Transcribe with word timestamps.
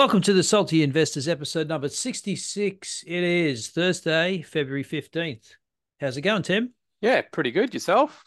Welcome 0.00 0.22
to 0.22 0.32
the 0.32 0.42
Salty 0.42 0.82
Investors 0.82 1.28
episode 1.28 1.68
number 1.68 1.86
66. 1.86 3.04
It 3.06 3.22
is 3.22 3.68
Thursday, 3.68 4.40
February 4.40 4.82
15th. 4.82 5.50
How's 6.00 6.16
it 6.16 6.22
going, 6.22 6.40
Tim? 6.40 6.72
Yeah, 7.02 7.20
pretty 7.20 7.50
good. 7.50 7.74
Yourself? 7.74 8.24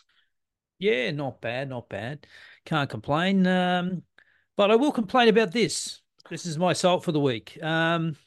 Yeah, 0.77 1.09
not 1.09 1.41
bad, 1.41 1.69
not 1.69 1.89
bad. 1.89 2.27
Can't 2.63 2.91
complain. 2.91 3.47
Um, 3.47 4.03
but 4.55 4.69
I 4.69 4.75
will 4.75 4.91
complain 4.91 5.29
about 5.29 5.51
this. 5.51 5.99
This 6.29 6.45
is 6.45 6.59
my 6.59 6.73
salt 6.73 7.03
for 7.03 7.11
the 7.11 7.19
week. 7.19 7.57
Um, 7.63 8.17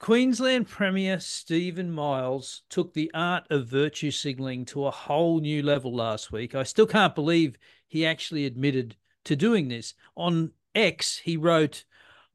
Queensland 0.00 0.68
Premier 0.68 1.20
Stephen 1.20 1.92
Miles 1.92 2.62
took 2.70 2.94
the 2.94 3.10
art 3.12 3.44
of 3.50 3.68
virtue 3.68 4.10
signalling 4.10 4.64
to 4.64 4.86
a 4.86 4.90
whole 4.90 5.40
new 5.40 5.62
level 5.62 5.94
last 5.94 6.32
week. 6.32 6.54
I 6.54 6.62
still 6.62 6.86
can't 6.86 7.14
believe 7.14 7.58
he 7.88 8.06
actually 8.06 8.46
admitted 8.46 8.96
to 9.26 9.36
doing 9.36 9.68
this. 9.68 9.92
On 10.16 10.52
X, 10.74 11.18
he 11.18 11.36
wrote, 11.36 11.84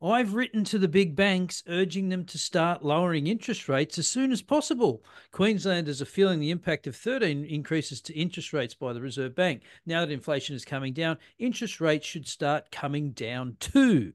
I've 0.04 0.34
written 0.34 0.66
to 0.66 0.78
the 0.78 0.90
big 0.90 1.16
banks 1.16 1.64
urging 1.66 2.10
them 2.10 2.26
to 2.26 2.38
start 2.38 2.84
lowering 2.84 3.28
interest 3.28 3.70
rates 3.70 3.98
as 3.98 4.06
soon 4.06 4.34
as 4.34 4.42
possible. 4.42 5.02
Queenslanders 5.32 6.02
are 6.02 6.06
feeling 6.06 6.42
the 6.42 6.52
impact 6.52 6.88
of 6.88 6.96
13 6.98 7.46
increases 7.46 8.02
to 8.02 8.14
interest 8.14 8.52
rates 8.52 8.74
by 8.74 8.92
the 8.92 9.00
Reserve 9.00 9.34
Bank. 9.34 9.62
Now 9.86 10.02
that 10.02 10.12
inflation 10.12 10.58
is 10.58 10.66
coming 10.66 10.92
down, 10.92 11.20
interest 11.40 11.80
rates 11.80 12.06
should 12.06 12.28
start 12.28 12.70
coming 12.70 13.12
down 13.12 13.56
too, 13.62 14.12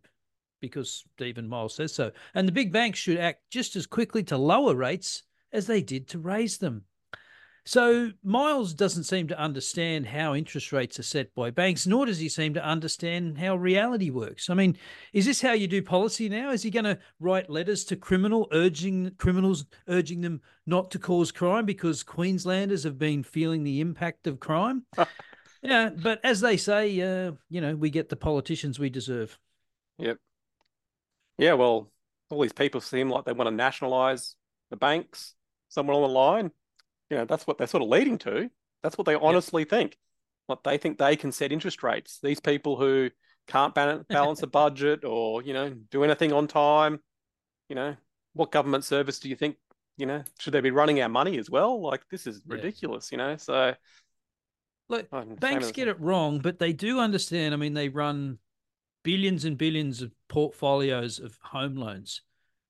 because 0.60 1.04
Stephen 1.16 1.48
Miles 1.48 1.76
says 1.76 1.94
so. 1.94 2.12
And 2.34 2.46
the 2.46 2.52
big 2.52 2.70
banks 2.70 2.98
should 2.98 3.16
act 3.16 3.50
just 3.50 3.74
as 3.74 3.86
quickly 3.86 4.22
to 4.24 4.36
lower 4.36 4.74
rates 4.74 5.22
as 5.52 5.66
they 5.66 5.80
did 5.80 6.06
to 6.08 6.18
raise 6.18 6.58
them. 6.58 6.84
So 7.68 8.12
Miles 8.24 8.72
doesn't 8.72 9.04
seem 9.04 9.28
to 9.28 9.38
understand 9.38 10.06
how 10.06 10.34
interest 10.34 10.72
rates 10.72 10.98
are 10.98 11.02
set 11.02 11.34
by 11.34 11.50
banks, 11.50 11.86
nor 11.86 12.06
does 12.06 12.18
he 12.18 12.30
seem 12.30 12.54
to 12.54 12.64
understand 12.64 13.36
how 13.36 13.56
reality 13.56 14.08
works. 14.08 14.48
I 14.48 14.54
mean, 14.54 14.78
is 15.12 15.26
this 15.26 15.42
how 15.42 15.52
you 15.52 15.68
do 15.68 15.82
policy 15.82 16.30
now? 16.30 16.50
Is 16.50 16.62
he 16.62 16.70
going 16.70 16.86
to 16.86 16.98
write 17.20 17.50
letters 17.50 17.84
to 17.84 17.96
criminal 17.96 18.48
urging 18.52 19.10
criminals 19.18 19.66
urging 19.86 20.22
them 20.22 20.40
not 20.64 20.90
to 20.92 20.98
cause 20.98 21.30
crime 21.30 21.66
because 21.66 22.02
Queenslanders 22.02 22.84
have 22.84 22.96
been 22.96 23.22
feeling 23.22 23.64
the 23.64 23.82
impact 23.82 24.26
of 24.26 24.40
crime? 24.40 24.86
yeah, 25.62 25.90
but 25.90 26.24
as 26.24 26.40
they 26.40 26.56
say, 26.56 26.98
uh, 27.02 27.32
you 27.50 27.60
know, 27.60 27.76
we 27.76 27.90
get 27.90 28.08
the 28.08 28.16
politicians 28.16 28.78
we 28.78 28.88
deserve. 28.88 29.38
Yep. 29.98 30.16
Yeah, 31.36 31.52
well, 31.52 31.90
all 32.30 32.40
these 32.40 32.50
people 32.54 32.80
seem 32.80 33.10
like 33.10 33.26
they 33.26 33.34
want 33.34 33.50
to 33.50 33.54
nationalize 33.54 34.36
the 34.70 34.78
banks 34.78 35.34
somewhere 35.68 35.96
on 35.96 36.00
the 36.00 36.08
line 36.08 36.50
you 37.10 37.16
know 37.16 37.24
that's 37.24 37.46
what 37.46 37.58
they're 37.58 37.66
sort 37.66 37.82
of 37.82 37.88
leading 37.88 38.18
to. 38.18 38.50
That's 38.82 38.96
what 38.96 39.06
they 39.06 39.14
honestly 39.14 39.62
yep. 39.62 39.70
think. 39.70 39.98
What 40.46 40.64
they 40.64 40.78
think 40.78 40.98
they 40.98 41.16
can 41.16 41.32
set 41.32 41.52
interest 41.52 41.82
rates. 41.82 42.20
These 42.22 42.40
people 42.40 42.76
who 42.76 43.10
can't 43.46 43.74
balance 44.08 44.42
a 44.42 44.46
budget 44.46 45.04
or 45.04 45.42
you 45.42 45.52
know 45.52 45.70
do 45.90 46.04
anything 46.04 46.32
on 46.32 46.46
time 46.46 47.00
you 47.68 47.74
know 47.74 47.96
what 48.34 48.52
government 48.52 48.84
service 48.84 49.18
do 49.18 49.28
you 49.28 49.36
think 49.36 49.56
you 49.96 50.06
know 50.06 50.22
should 50.38 50.52
they 50.52 50.60
be 50.60 50.70
running 50.70 51.00
our 51.00 51.08
money 51.08 51.38
as 51.38 51.50
well? 51.50 51.80
Like 51.80 52.02
this 52.10 52.26
is 52.26 52.42
ridiculous 52.46 53.10
yeah. 53.10 53.18
you 53.18 53.24
know? 53.24 53.36
So 53.36 53.74
look 54.88 55.08
banks 55.38 55.70
get 55.70 55.88
it 55.88 56.00
wrong 56.00 56.38
but 56.38 56.58
they 56.58 56.72
do 56.72 56.98
understand 56.98 57.52
i 57.52 57.56
mean 57.56 57.74
they 57.74 57.88
run 57.88 58.38
billions 59.04 59.44
and 59.44 59.58
billions 59.58 60.02
of 60.02 60.12
portfolios 60.28 61.18
of 61.18 61.38
home 61.42 61.76
loans 61.76 62.22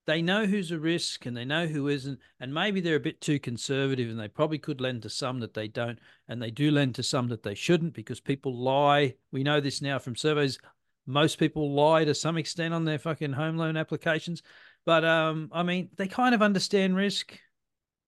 they 0.08 0.22
know 0.22 0.46
who's 0.46 0.70
a 0.70 0.78
risk 0.78 1.26
and 1.26 1.36
they 1.36 1.44
know 1.44 1.66
who 1.66 1.88
isn't. 1.88 2.18
And 2.40 2.54
maybe 2.54 2.80
they're 2.80 2.96
a 2.96 3.00
bit 3.00 3.20
too 3.20 3.38
conservative 3.38 4.08
and 4.08 4.18
they 4.18 4.26
probably 4.26 4.56
could 4.56 4.80
lend 4.80 5.02
to 5.02 5.10
some 5.10 5.38
that 5.40 5.52
they 5.52 5.68
don't. 5.68 5.98
And 6.28 6.40
they 6.40 6.50
do 6.50 6.70
lend 6.70 6.94
to 6.94 7.02
some 7.02 7.28
that 7.28 7.42
they 7.42 7.54
shouldn't 7.54 7.92
because 7.92 8.18
people 8.18 8.56
lie. 8.56 9.16
We 9.32 9.44
know 9.44 9.60
this 9.60 9.82
now 9.82 9.98
from 9.98 10.16
surveys. 10.16 10.58
Most 11.04 11.38
people 11.38 11.74
lie 11.74 12.06
to 12.06 12.14
some 12.14 12.38
extent 12.38 12.72
on 12.72 12.86
their 12.86 12.98
fucking 12.98 13.34
home 13.34 13.58
loan 13.58 13.76
applications. 13.76 14.42
But 14.86 15.04
um, 15.04 15.50
I 15.52 15.62
mean, 15.62 15.90
they 15.98 16.08
kind 16.08 16.34
of 16.34 16.40
understand 16.40 16.96
risk. 16.96 17.38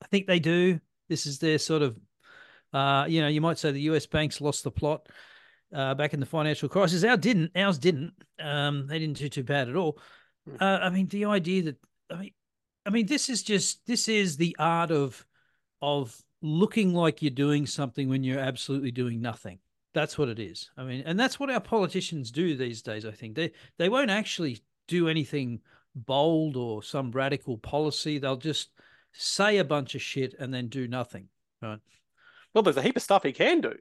I 0.03 0.07
think 0.07 0.27
they 0.27 0.39
do. 0.39 0.81
This 1.11 1.27
is 1.27 1.39
their 1.39 1.59
sort 1.59 1.83
of, 1.83 1.99
uh, 2.73 3.05
you 3.09 3.21
know, 3.21 3.29
you 3.29 3.43
might 3.43 3.59
say 3.59 3.73
the 3.73 3.81
US 3.83 4.07
banks 4.07 4.41
lost 4.41 4.65
the 4.65 4.71
plot 4.71 5.07
uh, 5.75 5.95
back 5.95 6.15
in 6.15 6.21
the 6.21 6.25
financial 6.25 6.71
crisis. 6.71 7.05
Ours 7.05 7.19
didn't. 7.19 7.55
Ours 7.55 7.79
didn't. 7.79 8.15
Um, 8.39 8.87
they 8.87 8.99
didn't 8.99 9.19
do 9.19 9.29
too 9.29 9.45
bad 9.45 9.69
at 9.69 9.77
all. 9.77 9.99
Hmm. 10.49 10.57
Uh, 10.59 10.79
I 10.79 10.89
mean, 10.89 11.07
the 11.09 11.27
idea 11.27 11.65
that 11.65 11.77
I 12.11 12.17
mean, 12.17 12.31
I 12.87 12.91
mean, 12.91 13.07
this 13.07 13.29
is 13.29 13.43
just 13.43 13.87
this 13.87 14.09
is 14.09 14.37
the 14.37 14.57
art 14.59 14.91
of 14.91 15.25
of 15.83 16.21
looking 16.43 16.95
like 16.95 17.23
you're 17.23 17.31
doing 17.31 17.67
something 17.67 18.09
when 18.09 18.25
you're 18.25 18.41
absolutely 18.41 18.91
doing 18.91 19.21
nothing. 19.21 19.59
That's 19.93 20.17
what 20.17 20.29
it 20.29 20.39
is. 20.39 20.71
I 20.77 20.85
mean, 20.85 21.03
and 21.05 21.19
that's 21.19 21.39
what 21.39 21.51
our 21.51 21.61
politicians 21.61 22.31
do 22.31 22.57
these 22.57 22.83
days. 22.83 23.05
I 23.05 23.11
think 23.11 23.35
they 23.35 23.53
they 23.79 23.89
won't 23.89 24.11
actually 24.11 24.63
do 24.89 25.09
anything 25.09 25.61
bold 25.95 26.57
or 26.57 26.83
some 26.83 27.11
radical 27.11 27.59
policy. 27.59 28.19
They'll 28.19 28.37
just 28.37 28.71
say 29.13 29.59
a 29.59 29.65
bunch 29.65 29.95
of 29.95 30.03
shit 30.03 30.35
and 30.39 30.55
then 30.55 30.69
do 30.69 30.87
nothing. 30.87 31.29
Right. 31.61 31.81
Well, 32.55 32.63
there's 32.63 32.77
a 32.77 32.83
heap 32.83 32.97
of 32.97 33.03
stuff 33.03 33.23
he 33.23 33.33
can 33.33 33.61
do. 33.61 33.75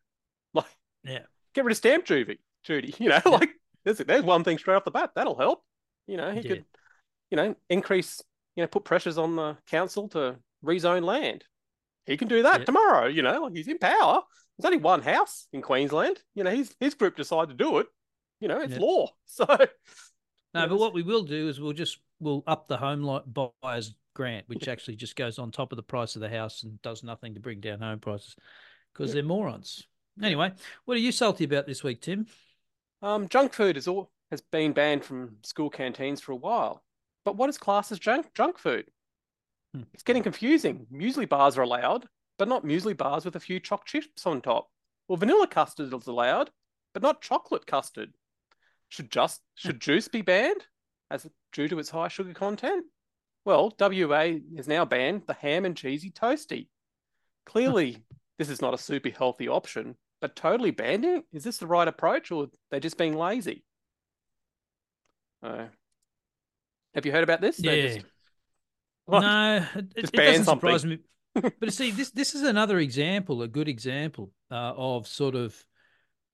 Like, 0.54 0.66
yeah, 1.04 1.24
get 1.54 1.64
rid 1.64 1.72
of 1.72 1.78
stamp 1.78 2.06
duty. 2.06 2.40
Judy, 2.64 2.94
you 2.98 3.10
know, 3.10 3.22
yeah. 3.24 3.32
like 3.32 3.52
there's 3.84 4.00
there's 4.00 4.24
one 4.24 4.44
thing 4.44 4.58
straight 4.58 4.76
off 4.76 4.84
the 4.84 4.92
bat 4.92 5.12
that'll 5.16 5.38
help. 5.38 5.64
You 6.08 6.18
know, 6.18 6.32
he 6.32 6.42
yeah. 6.42 6.50
could 6.50 6.66
you 7.32 7.38
know, 7.38 7.56
increase, 7.70 8.22
you 8.56 8.64
know, 8.64 8.68
put 8.68 8.86
pressures 8.86 9.18
on 9.18 9.36
the 9.36 9.58
council 9.68 10.08
to 10.10 10.38
rezone 10.64 11.04
land. 11.04 11.44
He 12.06 12.18
can 12.18 12.28
do 12.28 12.44
that 12.44 12.62
yeah. 12.62 12.66
tomorrow, 12.66 13.08
you 13.08 13.22
know, 13.22 13.44
like 13.44 13.56
he's 13.56 13.68
in 13.68 13.78
power. 13.78 14.22
There's 14.58 14.66
only 14.66 14.78
one 14.78 15.02
house 15.02 15.48
in 15.54 15.62
Queensland. 15.62 16.20
You 16.36 16.44
know, 16.44 16.52
his 16.52 16.76
his 16.80 16.94
group 16.94 17.16
decided 17.16 17.58
to 17.58 17.64
do 17.64 17.78
it. 17.80 17.88
You 18.40 18.48
know, 18.48 18.60
it's 18.60 18.74
yeah. 18.74 18.80
law. 18.80 19.08
So 19.26 19.46
No, 20.56 20.68
but 20.68 20.80
what 20.80 20.94
we 20.94 21.04
will 21.04 21.24
do 21.24 21.48
is 21.48 21.60
we'll 21.60 21.74
just 21.74 22.00
we'll 22.20 22.44
up 22.48 22.68
the 22.68 22.78
home 22.78 23.22
buyers 23.62 23.94
grant, 24.16 24.50
which 24.50 24.68
actually 24.68 24.96
just 24.96 25.16
goes 25.16 25.38
on 25.40 25.52
top 25.52 25.72
of 25.72 25.76
the 25.76 25.84
price 25.84 26.16
of 26.16 26.22
the 26.22 26.30
house 26.30 26.64
and 26.64 26.82
does 26.82 27.04
nothing 27.04 27.36
to 27.36 27.40
bring 27.40 27.60
down 27.60 27.80
home 27.80 28.00
prices 28.00 28.36
because 28.94 29.10
yeah. 29.10 29.16
they're 29.16 29.24
morons. 29.24 29.86
Anyway, 30.22 30.52
what 30.86 30.98
are 30.98 31.02
you 31.02 31.12
salty 31.12 31.46
about 31.46 31.66
this 31.66 31.84
week, 31.84 32.02
Tim? 32.02 32.26
Um, 33.02 33.30
junk 33.30 33.54
food 33.54 33.78
is 33.78 33.88
all 33.88 34.12
has 34.32 34.42
been 34.42 34.74
banned 34.74 35.06
from 35.06 35.38
school 35.44 35.70
canteens 35.70 36.22
for 36.22 36.34
a 36.34 36.36
while. 36.36 36.84
But 37.30 37.38
what 37.38 37.50
is 37.52 37.60
classed 37.60 37.92
as 37.92 38.00
junk, 38.00 38.34
junk 38.34 38.58
food? 38.58 38.86
Hmm. 39.76 39.84
It's 39.94 40.02
getting 40.02 40.24
confusing. 40.24 40.88
Muesli 40.92 41.30
bars 41.30 41.60
are 41.60 41.62
allowed, 41.62 42.08
but 42.40 42.48
not 42.48 42.66
muesli 42.66 42.98
bars 42.98 43.24
with 43.24 43.36
a 43.36 43.40
few 43.40 43.60
choc 43.60 43.86
chips 43.86 44.26
on 44.26 44.42
top. 44.42 44.68
Well, 45.08 45.18
vanilla 45.18 45.46
custard 45.46 45.94
is 45.94 46.08
allowed, 46.08 46.50
but 46.92 47.04
not 47.04 47.22
chocolate 47.22 47.68
custard. 47.68 48.16
Should 48.88 49.12
just 49.12 49.42
should 49.54 49.80
juice 49.80 50.08
be 50.08 50.24
banned 50.24 50.66
as 51.12 51.28
due 51.54 51.68
to 51.68 51.78
its 51.78 51.92
high 51.92 52.08
sugar 52.08 52.34
content? 52.34 52.88
Well, 53.46 53.76
WA 53.80 54.32
has 54.58 54.68
now 54.68 54.84
banned 54.86 55.28
the 55.28 55.36
ham 55.36 55.66
and 55.66 55.78
cheesy 55.78 56.10
toasty. 56.10 56.70
Clearly, 57.46 58.04
this 58.40 58.50
is 58.50 58.60
not 58.60 58.74
a 58.74 58.78
super 58.80 59.10
healthy 59.10 59.48
option, 59.48 59.98
but 60.20 60.36
totally 60.36 60.72
banning 60.72 61.26
is 61.32 61.44
this 61.44 61.60
the 61.60 61.68
right 61.68 61.88
approach, 61.88 62.32
or 62.32 62.48
they're 62.72 62.80
just 62.80 62.98
being 62.98 63.16
lazy? 63.16 63.64
Uh, 65.44 65.68
have 66.96 67.06
you 67.06 67.12
heard 67.12 67.24
about 67.24 67.42
this? 67.42 67.60
Yeah. 67.60 67.76
Just, 67.88 68.06
no, 69.08 69.66
it, 69.76 69.86
it 69.96 70.12
doesn't 70.12 70.46
something. 70.46 70.70
surprise 70.70 70.86
me. 70.86 71.00
but 71.60 71.74
see, 71.74 71.92
this 71.92 72.12
this 72.12 72.36
is 72.36 72.44
another 72.44 72.80
example, 72.80 73.42
a 73.42 73.48
good 73.48 73.68
example 73.68 74.32
uh, 74.52 74.74
of 74.76 75.08
sort 75.08 75.36
of 75.36 75.56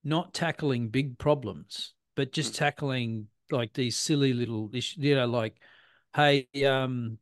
not 0.03 0.33
tackling 0.33 0.89
big 0.89 1.17
problems, 1.17 1.93
but 2.15 2.31
just 2.31 2.53
mm. 2.53 2.57
tackling 2.57 3.27
like 3.51 3.73
these 3.73 3.97
silly 3.97 4.33
little 4.33 4.69
issues. 4.73 5.03
You 5.03 5.15
know, 5.15 5.25
like, 5.25 5.55
hey, 6.15 6.47
um, 6.65 7.17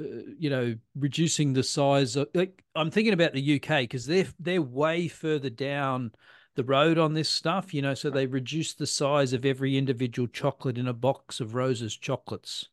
uh, 0.00 0.04
you 0.38 0.50
know, 0.50 0.74
reducing 0.96 1.52
the 1.52 1.62
size 1.62 2.16
of. 2.16 2.28
Like, 2.34 2.62
I'm 2.74 2.90
thinking 2.90 3.14
about 3.14 3.32
the 3.32 3.56
UK 3.56 3.80
because 3.80 4.06
they're 4.06 4.28
they're 4.38 4.62
way 4.62 5.08
further 5.08 5.50
down 5.50 6.12
the 6.56 6.64
road 6.64 6.98
on 6.98 7.14
this 7.14 7.30
stuff. 7.30 7.72
You 7.72 7.82
know, 7.82 7.94
so 7.94 8.10
they 8.10 8.26
reduce 8.26 8.74
the 8.74 8.86
size 8.86 9.32
of 9.32 9.44
every 9.44 9.78
individual 9.78 10.28
chocolate 10.28 10.78
in 10.78 10.88
a 10.88 10.92
box 10.92 11.40
of 11.40 11.54
Roses 11.54 11.96
chocolates 11.96 12.68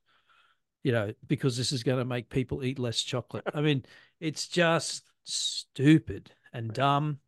you 0.84 0.92
know, 0.92 1.14
because 1.28 1.58
this 1.58 1.72
is 1.72 1.84
going 1.84 2.00
to 2.00 2.06
make 2.06 2.30
people 2.30 2.64
eat 2.64 2.80
less 2.80 3.02
chocolate. 3.02 3.44
I 3.54 3.62
mean, 3.62 3.86
it's 4.20 4.48
just 4.48 5.04
stupid 5.24 6.32
and 6.54 6.74
dumb. 6.74 7.20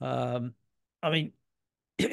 Um, 0.00 0.54
I 1.02 1.10
mean, 1.10 1.32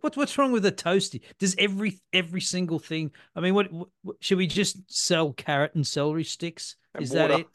what's 0.00 0.16
what's 0.16 0.38
wrong 0.38 0.52
with 0.52 0.64
a 0.66 0.72
toasty? 0.72 1.20
Does 1.38 1.54
every 1.58 2.00
every 2.12 2.40
single 2.40 2.78
thing? 2.78 3.10
I 3.36 3.40
mean, 3.40 3.54
what, 3.54 3.72
what 3.72 3.88
should 4.20 4.38
we 4.38 4.46
just 4.46 4.90
sell 4.92 5.32
carrot 5.32 5.74
and 5.74 5.86
celery 5.86 6.24
sticks? 6.24 6.76
And 6.94 7.04
is 7.04 7.10
water. 7.10 7.28
that 7.28 7.40
it? 7.40 7.46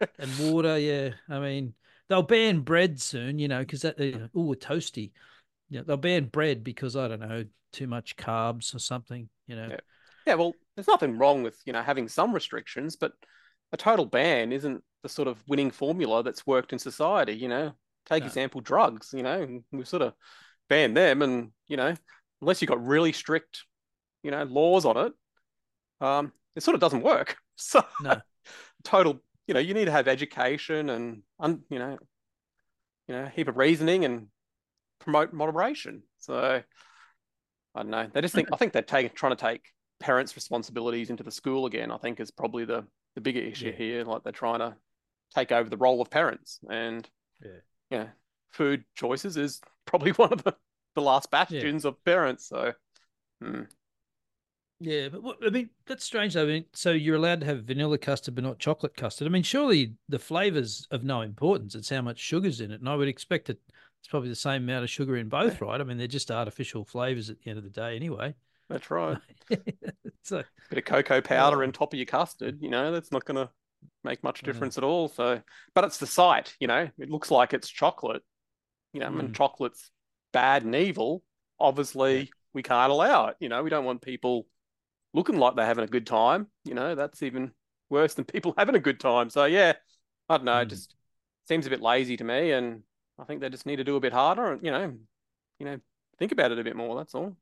yeah. 0.00 0.06
And 0.18 0.52
water, 0.52 0.78
yeah. 0.78 1.10
I 1.28 1.38
mean, 1.40 1.74
they'll 2.08 2.22
ban 2.22 2.60
bread 2.60 3.00
soon, 3.00 3.38
you 3.38 3.48
know, 3.48 3.60
because 3.60 3.82
that 3.82 4.00
uh, 4.00 4.28
oh 4.34 4.52
a 4.52 4.56
toasty. 4.56 5.12
Yeah, 5.68 5.82
they'll 5.86 5.96
ban 5.96 6.24
bread 6.24 6.64
because 6.64 6.96
I 6.96 7.08
don't 7.08 7.20
know 7.20 7.44
too 7.72 7.86
much 7.86 8.16
carbs 8.16 8.74
or 8.74 8.80
something, 8.80 9.28
you 9.46 9.56
know. 9.56 9.68
Yeah. 9.70 9.76
Yeah, 10.30 10.36
well, 10.36 10.54
there's 10.76 10.86
nothing 10.86 11.18
wrong 11.18 11.42
with 11.42 11.58
you 11.66 11.72
know 11.72 11.82
having 11.82 12.06
some 12.06 12.32
restrictions, 12.32 12.94
but 12.94 13.10
a 13.72 13.76
total 13.76 14.06
ban 14.06 14.52
isn't 14.52 14.80
the 15.02 15.08
sort 15.08 15.26
of 15.26 15.42
winning 15.48 15.72
formula 15.72 16.22
that's 16.22 16.46
worked 16.46 16.72
in 16.72 16.78
society. 16.78 17.32
You 17.32 17.48
know, 17.48 17.72
take 18.06 18.22
no. 18.22 18.28
example 18.28 18.60
drugs. 18.60 19.10
You 19.12 19.24
know, 19.24 19.60
we 19.72 19.84
sort 19.84 20.02
of 20.02 20.12
banned 20.68 20.96
them, 20.96 21.22
and 21.22 21.50
you 21.66 21.76
know, 21.76 21.94
unless 22.40 22.62
you've 22.62 22.68
got 22.68 22.86
really 22.86 23.10
strict, 23.10 23.64
you 24.22 24.30
know, 24.30 24.44
laws 24.44 24.84
on 24.84 24.96
it, 24.98 25.12
um, 26.00 26.32
it 26.54 26.62
sort 26.62 26.76
of 26.76 26.80
doesn't 26.80 27.02
work. 27.02 27.36
So 27.62 27.84
No. 28.00 28.18
total, 28.84 29.20
you 29.46 29.52
know, 29.52 29.60
you 29.60 29.74
need 29.74 29.84
to 29.84 29.90
have 29.90 30.08
education 30.08 30.88
and 30.88 31.22
un, 31.38 31.60
you 31.68 31.78
know, 31.78 31.98
you 33.06 33.14
know, 33.14 33.24
a 33.24 33.28
heap 33.28 33.48
of 33.48 33.58
reasoning 33.58 34.06
and 34.06 34.28
promote 34.98 35.34
moderation. 35.34 36.04
So 36.16 36.62
I 37.74 37.82
don't 37.82 37.90
know. 37.90 38.08
They 38.10 38.22
just 38.22 38.34
think 38.34 38.48
I 38.50 38.56
think 38.56 38.72
they're 38.72 38.80
taking 38.80 39.10
trying 39.14 39.36
to 39.36 39.42
take 39.44 39.60
parents' 40.00 40.36
responsibilities 40.36 41.10
into 41.10 41.22
the 41.22 41.30
school 41.30 41.66
again. 41.66 41.90
I 41.92 41.98
think 41.98 42.20
is 42.20 42.30
probably 42.32 42.64
the 42.64 42.86
the 43.14 43.20
bigger 43.20 43.40
issue 43.40 43.70
Yeah. 43.70 43.76
here. 43.76 44.04
Like 44.04 44.24
they're 44.24 44.32
trying 44.32 44.60
to 44.60 44.76
take 45.34 45.52
over 45.52 45.70
the 45.70 45.76
role 45.76 46.00
of 46.02 46.10
parents, 46.10 46.60
and 46.68 47.08
Yeah. 47.44 47.60
yeah, 47.90 48.08
food 48.50 48.84
choices 48.96 49.36
is 49.36 49.60
probably 49.86 50.12
one 50.14 50.32
of 50.32 50.42
the 50.44 50.56
the 50.94 51.02
last 51.02 51.30
bastions 51.30 51.84
of 51.84 52.02
parents. 52.04 52.46
So. 52.48 52.74
hmm. 53.40 53.62
Yeah, 54.82 55.10
but 55.10 55.22
what, 55.22 55.36
I 55.46 55.50
mean, 55.50 55.68
that's 55.86 56.04
strange 56.04 56.32
though. 56.34 56.44
I 56.44 56.46
mean, 56.46 56.64
so 56.72 56.90
you're 56.90 57.16
allowed 57.16 57.40
to 57.40 57.46
have 57.46 57.64
vanilla 57.64 57.98
custard, 57.98 58.34
but 58.34 58.44
not 58.44 58.58
chocolate 58.58 58.96
custard. 58.96 59.26
I 59.26 59.30
mean, 59.30 59.42
surely 59.42 59.94
the 60.08 60.18
flavors 60.18 60.86
of 60.90 61.04
no 61.04 61.20
importance. 61.20 61.74
It's 61.74 61.90
how 61.90 62.00
much 62.00 62.18
sugar's 62.18 62.62
in 62.62 62.70
it, 62.70 62.80
and 62.80 62.88
I 62.88 62.96
would 62.96 63.08
expect 63.08 63.48
that 63.48 63.58
it's 63.98 64.08
probably 64.08 64.30
the 64.30 64.34
same 64.36 64.62
amount 64.62 64.84
of 64.84 64.90
sugar 64.90 65.16
in 65.16 65.28
both, 65.28 65.60
right? 65.60 65.80
I 65.80 65.84
mean, 65.84 65.98
they're 65.98 66.06
just 66.06 66.30
artificial 66.30 66.84
flavors 66.86 67.28
at 67.28 67.40
the 67.42 67.50
end 67.50 67.58
of 67.58 67.64
the 67.64 67.70
day, 67.70 67.94
anyway. 67.94 68.34
That's 68.70 68.90
right. 68.90 69.18
so 70.22 70.42
Bit 70.70 70.78
of 70.78 70.84
cocoa 70.84 71.20
powder 71.20 71.62
on 71.62 71.72
top 71.72 71.92
of 71.92 71.98
your 71.98 72.06
custard, 72.06 72.58
you 72.62 72.70
know, 72.70 72.92
that's 72.92 73.12
not 73.12 73.24
going 73.24 73.36
to 73.36 73.50
make 74.04 74.22
much 74.22 74.42
Yeah. 74.42 74.46
difference 74.46 74.78
at 74.78 74.84
all. 74.84 75.08
So, 75.08 75.42
but 75.74 75.84
it's 75.84 75.98
the 75.98 76.06
sight, 76.06 76.54
you 76.60 76.68
know, 76.68 76.88
it 76.98 77.10
looks 77.10 77.30
like 77.30 77.52
it's 77.52 77.68
chocolate, 77.68 78.22
you 78.92 79.00
know, 79.00 79.12
when 79.12 79.30
Mm. 79.30 79.34
chocolate's 79.34 79.90
bad 80.32 80.64
and 80.64 80.74
evil, 80.76 81.22
obviously 81.60 82.32
we 82.54 82.62
can't 82.62 82.92
allow 82.92 83.26
it. 83.28 83.36
You 83.40 83.48
know, 83.48 83.62
we 83.62 83.70
don't 83.70 83.84
want 83.84 84.02
people 84.02 84.46
looking 85.14 85.38
like 85.38 85.56
they're 85.56 85.66
having 85.66 85.84
a 85.84 85.88
good 85.88 86.06
time. 86.06 86.48
You 86.64 86.74
know, 86.74 86.94
that's 86.94 87.22
even 87.22 87.52
worse 87.90 88.14
than 88.14 88.24
people 88.26 88.54
having 88.58 88.76
a 88.76 88.80
good 88.80 89.00
time. 89.00 89.30
So, 89.30 89.46
yeah, 89.46 89.74
I 90.28 90.36
don't 90.38 90.46
know, 90.46 90.60
it 90.60 90.68
Mm. 90.68 90.70
just 90.70 90.94
seems 91.48 91.66
a 91.66 91.70
bit 91.70 91.82
lazy 91.82 92.16
to 92.18 92.24
me. 92.24 92.52
And 92.52 92.82
I 93.18 93.24
think 93.24 93.40
they 93.40 93.50
just 93.50 93.66
need 93.66 93.76
to 93.76 93.84
do 93.84 93.96
a 93.96 94.00
bit 94.00 94.12
harder 94.12 94.52
and, 94.52 94.64
you 94.64 94.70
know, 94.72 94.96
you 95.58 95.66
know, 95.66 95.80
think 96.18 96.32
about 96.32 96.52
it 96.52 96.58
a 96.58 96.64
bit 96.64 96.76
more. 96.76 96.96
That's 96.96 97.14
all. 97.14 97.36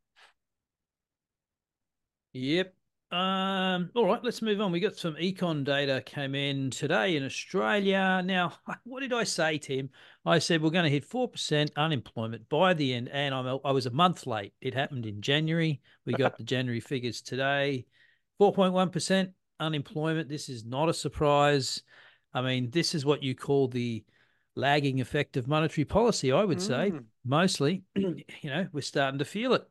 Yep. 2.33 2.75
Um, 3.11 3.91
all 3.95 4.05
right, 4.05 4.23
let's 4.23 4.43
move 4.43 4.61
on. 4.61 4.71
We 4.71 4.81
got 4.81 4.97
some 4.97 5.15
econ 5.15 5.65
data 5.65 6.03
came 6.05 6.35
in 6.35 6.71
today 6.71 7.17
in 7.17 7.25
Australia. 7.25 8.21
Now, 8.23 8.53
what 8.85 9.01
did 9.01 9.15
I 9.15 9.25
say, 9.25 9.57
Tim? 9.57 9.89
I 10.27 10.39
said 10.39 10.61
we're 10.61 10.71
going 10.71 10.85
to 10.85 10.91
hit 10.91 11.09
4% 11.09 11.71
unemployment 11.77 12.49
by 12.51 12.75
the 12.75 12.93
end, 12.93 13.09
and 13.09 13.35
I'm 13.35 13.47
a, 13.47 13.57
I 13.65 13.71
was 13.71 13.87
a 13.87 13.91
month 13.91 14.27
late. 14.27 14.53
It 14.61 14.75
happened 14.75 15.07
in 15.07 15.23
January. 15.23 15.81
We 16.05 16.13
got 16.15 16.37
the 16.37 16.45
January 16.45 16.81
figures 16.81 17.23
today 17.23 17.87
4.1% 18.39 19.33
unemployment. 19.59 20.29
This 20.29 20.51
is 20.51 20.67
not 20.67 20.91
a 20.91 20.95
surprise. 20.95 21.83
I 22.35 22.43
mean, 22.43 22.71
this 22.71 22.95
is 22.95 23.07
what 23.07 23.23
you 23.23 23.35
call 23.35 23.69
the 23.69 24.05
lagging 24.55 25.01
effect 25.01 25.39
of 25.39 25.49
monetary 25.49 25.87
policy, 25.87 26.31
I 26.31 26.45
would 26.45 26.61
say 26.61 26.91
Mm. 26.91 27.05
mostly, 27.25 27.85
you 27.97 28.25
know, 28.45 28.67
we're 28.73 28.81
starting 28.83 29.19
to 29.19 29.25
feel 29.25 29.55
it. 29.55 29.67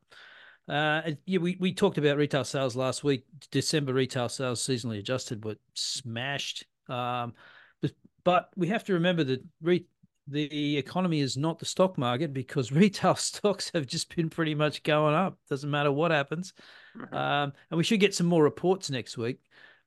Uh, 0.68 1.12
yeah, 1.26 1.38
we, 1.38 1.56
we 1.58 1.72
talked 1.72 1.98
about 1.98 2.16
retail 2.18 2.44
sales 2.44 2.76
last 2.76 3.02
week. 3.02 3.24
December 3.50 3.94
retail 3.94 4.28
sales 4.28 4.62
seasonally 4.62 4.98
adjusted 4.98 5.44
were 5.44 5.56
smashed. 5.74 6.66
Um, 6.88 7.34
but, 7.80 7.92
but 8.24 8.50
we 8.56 8.68
have 8.68 8.84
to 8.84 8.94
remember 8.94 9.24
that 9.24 9.42
re, 9.62 9.86
the 10.26 10.76
economy 10.76 11.20
is 11.20 11.36
not 11.36 11.58
the 11.58 11.64
stock 11.64 11.96
market 11.96 12.32
because 12.32 12.70
retail 12.72 13.14
stocks 13.14 13.70
have 13.72 13.86
just 13.86 14.14
been 14.14 14.28
pretty 14.28 14.54
much 14.54 14.82
going 14.82 15.14
up. 15.14 15.38
Doesn't 15.48 15.70
matter 15.70 15.90
what 15.90 16.10
happens. 16.10 16.52
Mhm. 16.96 17.14
Um, 17.14 17.52
and 17.70 17.78
we 17.78 17.84
should 17.84 18.00
get 18.00 18.14
some 18.14 18.26
more 18.26 18.42
reports 18.42 18.90
next 18.90 19.16
week. 19.16 19.38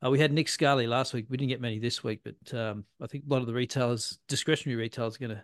Uh, 0.04 0.10
we 0.10 0.20
had 0.20 0.34
Nick 0.34 0.50
Scali 0.50 0.88
last 0.88 1.14
week. 1.14 1.28
We 1.30 1.38
didn't 1.38 1.50
get 1.50 1.62
many 1.62 1.78
this 1.78 2.04
week, 2.04 2.22
but 2.24 2.60
um, 2.60 2.86
I 3.00 3.06
think 3.06 3.26
a 3.26 3.32
lot 3.32 3.42
of 3.42 3.48
the 3.48 3.54
retailers, 3.54 4.18
discretionary 4.28 4.82
retailers, 4.82 5.16
are 5.16 5.20
going 5.20 5.38
to 5.38 5.44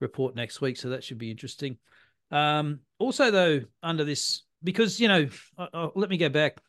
report 0.00 0.36
next 0.36 0.60
week, 0.60 0.76
so 0.76 0.90
that 0.90 1.02
should 1.02 1.18
be 1.18 1.30
interesting. 1.30 1.76
Um, 2.30 2.80
also, 3.00 3.32
though, 3.32 3.62
under 3.82 4.04
this, 4.04 4.42
because 4.62 5.00
you 5.00 5.08
know, 5.08 5.28
uh, 5.58 5.66
uh, 5.72 5.88
let 5.94 6.10
me 6.10 6.16
go 6.16 6.28
back. 6.28 6.60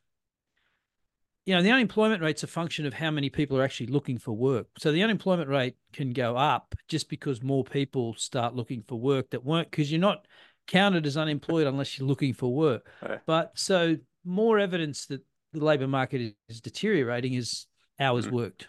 You 1.45 1.55
know, 1.55 1.63
the 1.63 1.71
unemployment 1.71 2.21
rate's 2.21 2.43
a 2.43 2.47
function 2.47 2.85
of 2.85 2.93
how 2.93 3.09
many 3.09 3.29
people 3.29 3.57
are 3.57 3.63
actually 3.63 3.87
looking 3.87 4.19
for 4.19 4.31
work. 4.31 4.67
So 4.77 4.91
the 4.91 5.01
unemployment 5.01 5.49
rate 5.49 5.75
can 5.91 6.13
go 6.13 6.37
up 6.37 6.75
just 6.87 7.09
because 7.09 7.41
more 7.41 7.63
people 7.63 8.13
start 8.13 8.55
looking 8.55 8.83
for 8.87 8.99
work 8.99 9.31
that 9.31 9.43
weren't 9.43 9.71
because 9.71 9.91
you're 9.91 9.99
not 9.99 10.27
counted 10.67 11.07
as 11.07 11.17
unemployed 11.17 11.65
unless 11.65 11.97
you're 11.97 12.07
looking 12.07 12.33
for 12.33 12.53
work. 12.53 12.87
Yeah. 13.01 13.17
But 13.25 13.53
so 13.55 13.97
more 14.23 14.59
evidence 14.59 15.07
that 15.07 15.21
the 15.51 15.65
labor 15.65 15.87
market 15.87 16.35
is, 16.47 16.61
deteriorating 16.61 17.33
is 17.33 17.65
hours 17.99 18.27
Mhm. 18.27 18.31
worked. 18.31 18.67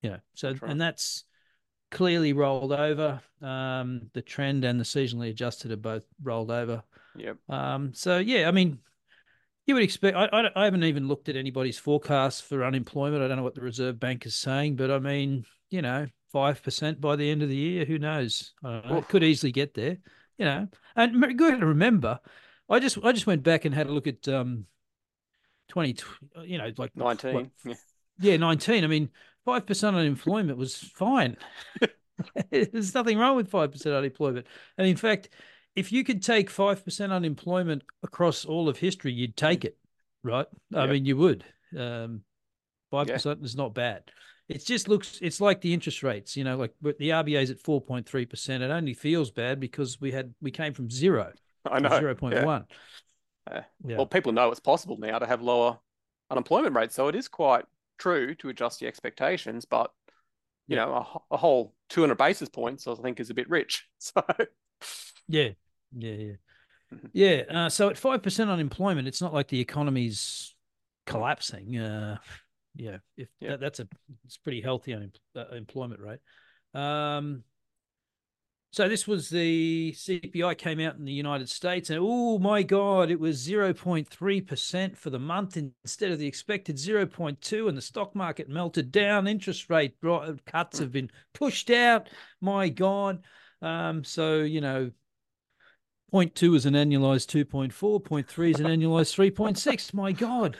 You 0.00 0.10
know, 0.10 0.20
so 0.34 0.48
That's 0.48 0.62
right. 0.62 0.70
and 0.70 0.80
that's 0.80 1.24
clearly 1.90 2.32
rolled 2.32 2.72
over. 2.72 3.20
Um, 3.42 4.10
the 4.14 4.22
trend 4.22 4.64
and 4.64 4.80
the 4.80 4.84
seasonally 4.84 5.30
adjusted 5.30 5.70
are 5.70 5.76
both 5.76 6.06
rolled 6.22 6.50
over. 6.50 6.82
Yep. 7.18 7.36
Um, 7.48 7.92
so 7.94 8.18
yeah, 8.18 8.48
I 8.48 8.50
mean, 8.50 8.78
you 9.66 9.74
would 9.74 9.82
expect. 9.82 10.16
I, 10.16 10.26
I 10.26 10.50
I 10.54 10.64
haven't 10.64 10.84
even 10.84 11.08
looked 11.08 11.28
at 11.28 11.36
anybody's 11.36 11.78
forecast 11.78 12.44
for 12.44 12.64
unemployment. 12.64 13.22
I 13.22 13.28
don't 13.28 13.36
know 13.36 13.42
what 13.42 13.54
the 13.54 13.62
Reserve 13.62 13.98
Bank 13.98 14.26
is 14.26 14.36
saying, 14.36 14.76
but 14.76 14.90
I 14.90 14.98
mean, 14.98 15.44
you 15.70 15.82
know, 15.82 16.06
five 16.32 16.62
percent 16.62 17.00
by 17.00 17.16
the 17.16 17.30
end 17.30 17.42
of 17.42 17.48
the 17.48 17.56
year. 17.56 17.84
Who 17.84 17.98
knows? 17.98 18.52
I 18.64 18.72
don't 18.72 18.86
know. 18.86 18.98
It 18.98 19.08
could 19.08 19.24
easily 19.24 19.52
get 19.52 19.74
there. 19.74 19.98
You 20.38 20.44
know, 20.44 20.68
and 20.94 21.38
good 21.38 21.60
to 21.60 21.66
remember. 21.66 22.20
I 22.68 22.78
just 22.78 22.98
I 23.02 23.12
just 23.12 23.26
went 23.26 23.42
back 23.42 23.64
and 23.64 23.74
had 23.74 23.86
a 23.86 23.92
look 23.92 24.06
at 24.06 24.26
um, 24.28 24.66
twenty. 25.68 25.96
You 26.44 26.58
know, 26.58 26.72
like 26.76 26.90
what- 26.94 27.22
19. 27.22 27.50
Yeah. 27.64 27.74
yeah, 28.20 28.36
19. 28.36 28.84
I 28.84 28.86
mean, 28.86 29.10
5% 29.46 29.94
unemployment 29.94 30.58
was 30.58 30.76
fine. 30.76 31.36
There's 32.50 32.94
nothing 32.94 33.18
wrong 33.18 33.36
with 33.36 33.50
5% 33.50 33.96
unemployment. 33.96 34.46
And 34.78 34.86
in 34.86 34.96
fact, 34.96 35.28
if 35.76 35.92
you 35.92 36.04
could 36.04 36.22
take 36.22 36.50
5% 36.50 37.12
unemployment 37.12 37.82
across 38.02 38.44
all 38.44 38.68
of 38.68 38.78
history, 38.78 39.12
you'd 39.12 39.36
take 39.36 39.64
it, 39.64 39.76
right? 40.22 40.46
I 40.74 40.86
Yep. 40.86 40.90
mean, 40.90 41.04
you 41.04 41.16
would. 41.16 41.44
Um, 41.76 42.22
5% 42.90 43.44
is 43.44 43.56
not 43.56 43.74
bad. 43.74 44.04
It 44.48 44.64
just 44.64 44.88
looks, 44.88 45.18
it's 45.20 45.40
like 45.40 45.60
the 45.60 45.74
interest 45.74 46.02
rates, 46.02 46.36
you 46.36 46.44
know, 46.44 46.56
like 46.56 46.72
but 46.80 46.98
the 46.98 47.10
RBA 47.10 47.42
is 47.42 47.50
at 47.50 47.60
4.3%. 47.60 48.62
It 48.62 48.70
only 48.70 48.94
feels 48.94 49.30
bad 49.30 49.58
because 49.60 50.00
we 50.00 50.12
had, 50.12 50.34
we 50.40 50.50
came 50.50 50.72
from 50.72 50.88
zero 50.90 51.32
I 51.70 51.80
know. 51.80 51.90
0.1. 51.90 52.64
Yeah. 53.50 53.64
Yeah. 53.84 53.96
Well, 53.96 54.06
people 54.06 54.32
know 54.32 54.50
it's 54.50 54.60
possible 54.60 54.96
now 54.98 55.18
to 55.18 55.26
have 55.26 55.42
lower 55.42 55.78
unemployment 56.30 56.74
rates, 56.74 56.94
so 56.94 57.08
it 57.08 57.14
is 57.14 57.28
quite 57.28 57.64
true 57.98 58.34
to 58.36 58.48
adjust 58.48 58.80
the 58.80 58.86
expectations. 58.86 59.64
But 59.64 59.92
you 60.68 60.76
Yeah. 60.76 60.84
know, 60.86 60.94
a, 61.30 61.34
a 61.34 61.36
whole 61.36 61.74
200 61.88 62.16
basis 62.16 62.48
points, 62.48 62.86
I 62.86 62.94
think, 62.94 63.20
is 63.20 63.30
a 63.30 63.34
bit 63.34 63.48
rich. 63.50 63.88
So 63.98 64.22
Yeah, 65.28 65.50
yeah, 65.92 66.12
yeah, 66.12 66.32
Mhm. 66.92 67.10
yeah. 67.12 67.42
Uh, 67.48 67.68
so 67.68 67.88
at 67.88 67.98
five 67.98 68.22
percent 68.22 68.50
unemployment, 68.50 69.08
it's 69.08 69.20
not 69.20 69.34
like 69.34 69.48
the 69.48 69.60
economy's 69.60 70.54
collapsing. 71.04 71.76
Uh, 71.76 72.18
yeah, 72.74 72.98
if 73.16 73.28
Yeah. 73.40 73.50
that, 73.50 73.60
that's 73.60 73.80
a 73.80 73.88
it's 74.24 74.36
pretty 74.36 74.60
healthy 74.60 74.92
unem- 74.92 75.16
uh, 75.34 75.48
employment 75.54 76.00
rate. 76.00 76.20
Um, 76.74 77.44
so 78.72 78.88
this 78.90 79.06
was 79.06 79.30
the 79.30 79.92
CPI 79.96 80.54
came 80.58 80.80
out 80.80 80.96
in 80.96 81.06
the 81.06 81.12
United 81.12 81.48
States, 81.48 81.88
and 81.88 81.98
oh 82.02 82.38
my 82.38 82.62
God, 82.62 83.10
it 83.10 83.18
was 83.18 83.36
zero 83.38 83.72
point 83.72 84.06
three 84.06 84.42
percent 84.42 84.98
for 84.98 85.08
the 85.08 85.18
month 85.18 85.56
instead 85.56 86.12
of 86.12 86.18
the 86.18 86.26
expected 86.26 86.78
zero 86.78 87.06
point 87.06 87.40
two, 87.40 87.68
and 87.68 87.76
the 87.78 87.82
stock 87.82 88.14
market 88.14 88.48
melted 88.50 88.92
down. 88.92 89.26
Interest 89.26 89.70
rate 89.70 89.94
cuts 90.44 90.78
have 90.78 90.92
been 90.92 91.10
pushed 91.32 91.70
out. 91.70 92.10
My 92.42 92.68
God. 92.68 93.24
Um, 93.62 94.04
so 94.04 94.42
you 94.42 94.60
know, 94.60 94.90
0.2 96.16 96.56
is 96.56 96.66
an 96.66 96.74
annualized 96.74 97.28
2.4, 97.44 98.02
0.3 98.02 98.50
is 98.50 98.60
an 98.60 98.66
annualized 98.66 99.14
3.6. 99.14 99.94
My 99.94 100.12
God. 100.12 100.56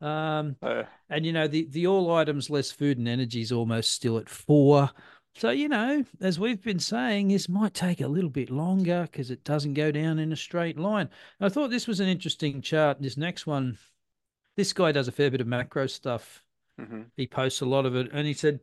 Um, 0.00 0.56
uh, 0.62 0.84
and 1.08 1.26
you 1.26 1.32
know, 1.32 1.48
the 1.48 1.66
the 1.70 1.86
all 1.86 2.14
items 2.14 2.50
less 2.50 2.70
food 2.70 2.98
and 2.98 3.08
energy 3.08 3.40
is 3.40 3.50
almost 3.50 3.92
still 3.92 4.18
at 4.18 4.28
four. 4.28 4.90
So, 5.34 5.50
you 5.50 5.68
know, 5.68 6.04
as 6.20 6.38
we've 6.38 6.62
been 6.62 6.78
saying, 6.78 7.28
this 7.28 7.48
might 7.48 7.74
take 7.74 8.00
a 8.00 8.08
little 8.08 8.30
bit 8.30 8.50
longer 8.50 9.08
because 9.10 9.30
it 9.30 9.44
doesn't 9.44 9.74
go 9.74 9.90
down 9.92 10.18
in 10.18 10.32
a 10.32 10.36
straight 10.36 10.78
line. 10.78 11.08
And 11.38 11.46
I 11.46 11.48
thought 11.48 11.70
this 11.70 11.86
was 11.86 12.00
an 12.00 12.08
interesting 12.08 12.60
chart. 12.60 13.00
This 13.00 13.16
next 13.16 13.46
one, 13.46 13.78
this 14.56 14.72
guy 14.72 14.92
does 14.92 15.08
a 15.08 15.12
fair 15.12 15.30
bit 15.30 15.40
of 15.40 15.46
macro 15.46 15.86
stuff. 15.86 16.42
mhm. 16.80 17.06
He 17.16 17.26
posts 17.26 17.60
a 17.60 17.66
lot 17.66 17.86
of 17.86 17.96
it, 17.96 18.08
and 18.12 18.26
he 18.26 18.34
said, 18.34 18.60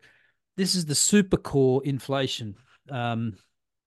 "This 0.56 0.76
is 0.76 0.86
the 0.86 0.96
super 0.96 1.38
core 1.38 1.82
inflation 1.84 2.56
um, 2.90 3.38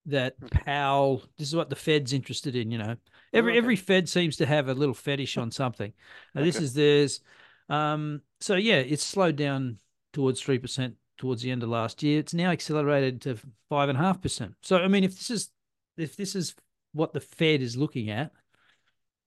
that 0.09 0.38
Mhm. 0.41 0.50
Powell. 0.50 1.23
This 1.37 1.49
is 1.49 1.57
what 1.57 1.71
the 1.71 1.77
Fed's 1.77 2.12
interested 2.12 2.57
in. 2.57 2.71
You 2.71 2.79
know, 2.79 2.97
every 3.33 3.53
okay. 3.53 3.59
every 3.59 3.77
Fed 3.77 4.09
seems 4.09 4.37
to 4.37 4.47
have 4.47 4.69
a 4.69 4.75
little 4.75 4.95
fetish 4.95 5.37
on 5.37 5.50
something. 5.50 5.93
Now, 6.35 6.43
this 6.43 6.57
is 6.57 6.75
theirs. 6.75 7.21
Um, 7.69 8.23
so 8.41 8.57
yeah, 8.57 8.77
it's 8.77 9.05
slowed 9.05 9.37
down 9.37 9.79
towards 10.12 10.41
three 10.41 10.59
percent 10.59 10.97
towards 11.19 11.43
the 11.43 11.50
end 11.50 11.62
of 11.62 11.69
last 11.69 12.03
year. 12.03 12.21
It's 12.21 12.35
now 12.35 12.50
accelerated 12.50 13.21
to 13.23 13.38
five 13.69 13.88
and 13.88 13.99
a 13.99 14.00
half 14.00 14.21
percent. 14.23 14.55
So 14.62 14.79
I 14.79 14.88
mean, 14.88 15.05
if 15.05 15.17
this 15.17 15.31
is 15.31 15.50
if 15.97 16.17
this 16.17 16.35
is 16.35 16.55
what 16.93 17.12
the 17.12 17.21
Fed 17.21 17.61
is 17.61 17.77
looking 17.77 18.11
at, 18.11 18.33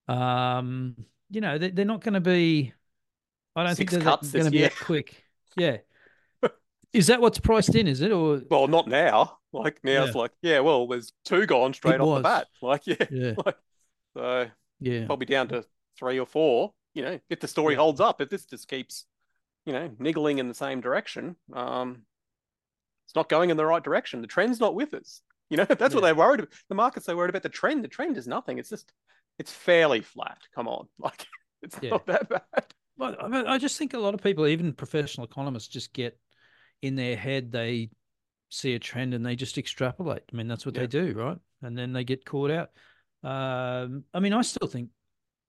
um, 0.08 0.96
you 1.30 1.42
know, 1.42 1.58
they, 1.58 1.70
they're 1.70 1.86
not 1.86 2.02
going 2.02 2.14
to 2.16 2.22
be 2.22 2.74
I 3.56 3.64
don't 3.64 3.76
think 3.76 3.90
Six 3.92 4.04
they're 4.04 4.18
going 4.18 4.46
to 4.46 4.52
be 4.52 4.62
that 4.62 4.76
quick. 4.76 5.24
Yeah. 5.58 5.78
is 6.94 7.08
that 7.08 7.22
what's 7.22 7.40
priced 7.40 7.76
in? 7.76 7.88
Is 7.88 8.02
it 8.02 8.12
or 8.12 8.42
Well, 8.50 8.68
not 8.68 8.88
now. 8.88 9.38
Like 9.54 9.80
now 9.84 10.04
it's 10.06 10.16
like, 10.16 10.32
yeah, 10.42 10.60
well, 10.62 10.88
there's 10.88 11.12
two 11.26 11.46
gone 11.46 11.74
straight 11.74 12.00
off 12.00 12.08
was. 12.08 12.18
the 12.20 12.24
bat. 12.24 12.48
Like, 12.62 12.88
yeah. 12.88 13.06
yeah, 13.10 13.34
Like, 13.46 13.58
so 14.16 14.50
yeah, 14.80 15.06
probably 15.06 15.26
down 15.26 15.50
to 15.50 15.66
three 16.00 16.20
or 16.20 16.26
four. 16.26 16.74
You 16.94 17.04
know, 17.04 17.20
if 17.30 17.40
the 17.40 17.48
story 17.48 17.74
Yeah. 17.74 17.80
holds 17.80 18.00
up, 18.02 18.22
if 18.22 18.30
this 18.30 18.46
just 18.46 18.68
keeps, 18.68 19.06
you 19.66 19.74
know, 19.74 19.92
niggling 20.00 20.40
in 20.40 20.48
the 20.48 20.54
same 20.54 20.82
direction, 20.82 21.36
um, 21.54 22.04
it's 23.06 23.16
not 23.16 23.30
going 23.30 23.50
in 23.50 23.58
the 23.58 23.66
right 23.66 23.84
direction. 23.84 24.22
The 24.22 24.28
trend's 24.28 24.60
not 24.60 24.76
with 24.76 24.94
us. 24.94 25.22
You 25.50 25.58
know, 25.58 25.66
that's 25.70 25.94
what 25.94 26.02
they're 26.02 26.16
worried 26.16 26.40
about. 26.42 26.54
The 26.70 26.76
market's 26.76 27.06
so 27.06 27.16
worried 27.16 27.30
about 27.30 27.44
the 27.44 27.50
trend. 27.50 27.84
The 27.84 27.90
trend 27.90 28.18
is 28.18 28.28
nothing. 28.28 28.58
It's 28.58 28.70
just, 28.70 28.92
it's 29.38 29.52
fairly 29.52 30.02
flat. 30.02 30.40
Come 30.56 30.68
on, 30.68 30.88
like 31.00 31.28
it's 31.62 31.78
Yeah. 31.82 31.92
not 31.92 32.06
that 32.08 32.30
bad. 32.30 32.66
Well, 32.98 33.16
I, 33.20 33.28
mean, 33.28 33.48
I 33.48 33.58
just 33.58 33.78
think 33.78 33.94
a 33.94 34.00
lot 34.00 34.14
of 34.14 34.22
people, 34.22 34.48
even 34.48 34.74
professional 34.74 35.26
economists, 35.26 35.68
just 35.68 35.92
get 35.94 36.18
in 36.82 36.96
their 36.96 37.16
head 37.16 37.52
they 37.52 37.90
see 38.52 38.76
a 38.76 38.80
trend 38.80 39.14
and 39.14 39.26
they 39.26 39.36
just 39.36 39.58
extrapolate. 39.58 40.24
I 40.32 40.36
mean, 40.36 40.48
that's 40.48 40.66
what 40.66 40.76
Yeah. 40.76 40.82
they 40.82 40.88
do, 40.88 41.14
right? 41.14 41.40
And 41.62 41.78
then 41.78 41.94
they 41.94 42.04
get 42.04 42.26
caught 42.26 42.52
out. 42.52 42.72
Um, 43.24 44.06
I 44.14 44.20
mean, 44.20 44.34
I 44.34 44.42
still 44.42 44.68
think 44.68 44.90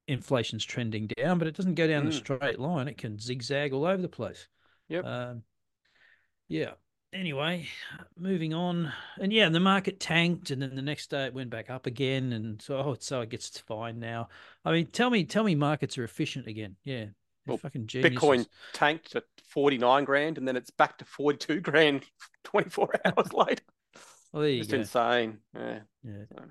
inflation's 0.06 0.64
trending 0.64 1.08
down, 1.08 1.38
but 1.38 1.48
it 1.48 1.56
doesn't 1.56 1.74
go 1.74 1.86
down 1.86 2.04
the 2.04 2.10
Mm. 2.10 2.18
straight 2.18 2.58
line. 2.58 2.88
It 2.88 2.98
can 2.98 3.18
zigzag 3.18 3.72
all 3.72 3.86
over 3.86 4.00
the 4.02 4.08
place. 4.08 4.48
Yep. 4.88 5.04
Um, 5.04 5.44
yeah. 6.48 6.72
Anyway, 7.12 7.68
moving 8.16 8.54
on, 8.54 8.90
and 9.20 9.30
yeah, 9.34 9.46
the 9.50 9.60
market 9.60 10.00
tanked, 10.00 10.50
and 10.50 10.62
then 10.62 10.74
the 10.74 10.80
next 10.80 11.10
day 11.10 11.26
it 11.26 11.34
went 11.34 11.50
back 11.50 11.68
up 11.68 11.84
again, 11.84 12.32
and 12.32 12.60
so 12.62 12.78
oh, 12.78 12.96
so 12.98 13.20
it 13.20 13.28
gets 13.28 13.58
fine 13.58 14.00
now. 14.00 14.30
I 14.64 14.72
mean, 14.72 14.86
tell 14.86 15.10
me, 15.10 15.24
tell 15.24 15.44
me, 15.44 15.54
markets 15.54 15.98
are 15.98 16.04
efficient 16.04 16.46
again. 16.46 16.76
Yeah, 16.84 17.08
Well, 17.46 17.56
fucking 17.58 17.86
geniuses. 17.86 18.18
Bitcoin 18.18 18.46
tanked 18.72 19.12
to 19.12 19.22
49 19.48 20.04
grand 20.04 20.38
and 20.38 20.46
then 20.46 20.56
it's 20.56 20.70
back 20.70 20.98
to 20.98 21.04
42 21.04 21.60
grand 21.60 22.02
24 22.44 23.00
hours 23.04 23.32
later. 23.32 23.62
Well, 24.32 24.42
there 24.42 24.56
Just 24.58 24.70
go. 24.70 24.76
insane. 24.78 25.38
Yeah. 25.54 25.80
Yeah. 26.04 26.24
So- 26.30 26.44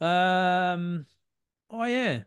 Yep. 0.00 0.08
Um. 0.08 1.06
Oh 1.70 1.84
yeah. 1.84 2.22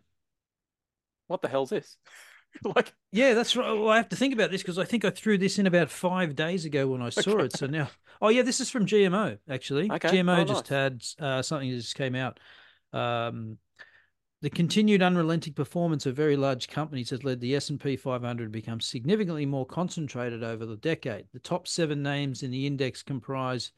What 1.27 1.41
the 1.41 1.47
hell's 1.49 1.69
this? 1.71 1.97
like, 2.63 2.93
Yeah, 3.11 3.33
that's 3.33 3.55
right. 3.55 3.73
Well, 3.73 3.89
I 3.89 3.97
have 3.97 4.09
to 4.09 4.15
think 4.15 4.33
about 4.33 4.49
this 4.51 4.61
because 4.61 4.79
I 4.79 4.85
think 4.85 5.03
I 5.03 5.09
threw 5.09 5.37
this 5.37 5.59
in 5.59 5.67
about 5.67 5.89
five 5.89 6.35
days 6.35 6.65
ago 6.65 6.87
when 6.87 7.01
I 7.01 7.09
saw 7.09 7.39
it. 7.39 7.51
So 7.57 7.65
now, 7.67 7.89
oh 8.21 8.29
yeah, 8.29 8.43
this 8.43 8.61
is 8.61 8.69
from 8.69 8.85
GMO 8.85 9.37
actually. 9.49 9.91
Okay. 9.91 10.09
GMO 10.09 10.39
Oh, 10.39 10.45
just 10.45 10.67
had 10.69 11.03
uh, 11.19 11.41
something 11.41 11.69
that 11.69 11.77
just 11.77 11.95
came 11.95 12.15
out. 12.15 12.39
Um, 12.93 13.57
the 14.45 14.49
continued 14.51 15.01
unrelenting 15.01 15.53
performance 15.53 16.05
of 16.05 16.15
very 16.15 16.37
large 16.37 16.67
companies 16.67 17.09
has 17.09 17.23
led 17.23 17.39
the 17.39 17.55
S 17.55 17.71
and 17.71 17.79
P 17.79 17.95
500 17.95 18.43
to 18.43 18.49
become 18.51 18.79
significantly 18.79 19.43
more 19.43 19.65
concentrated 19.65 20.43
over 20.43 20.67
the 20.67 20.75
decade. 20.75 21.25
The 21.33 21.39
top 21.39 21.67
seven 21.67 22.03
names 22.03 22.43
in 22.43 22.51
the 22.51 22.67
index 22.67 23.01
comprise 23.01 23.71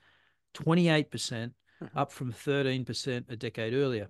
28 0.56 1.10
percent, 1.10 1.54
Mhm. 1.82 1.90
up 1.96 2.12
from 2.12 2.34
13 2.34 2.84
percent 2.84 3.28
a 3.30 3.38
decade 3.38 3.74
earlier. 3.74 4.10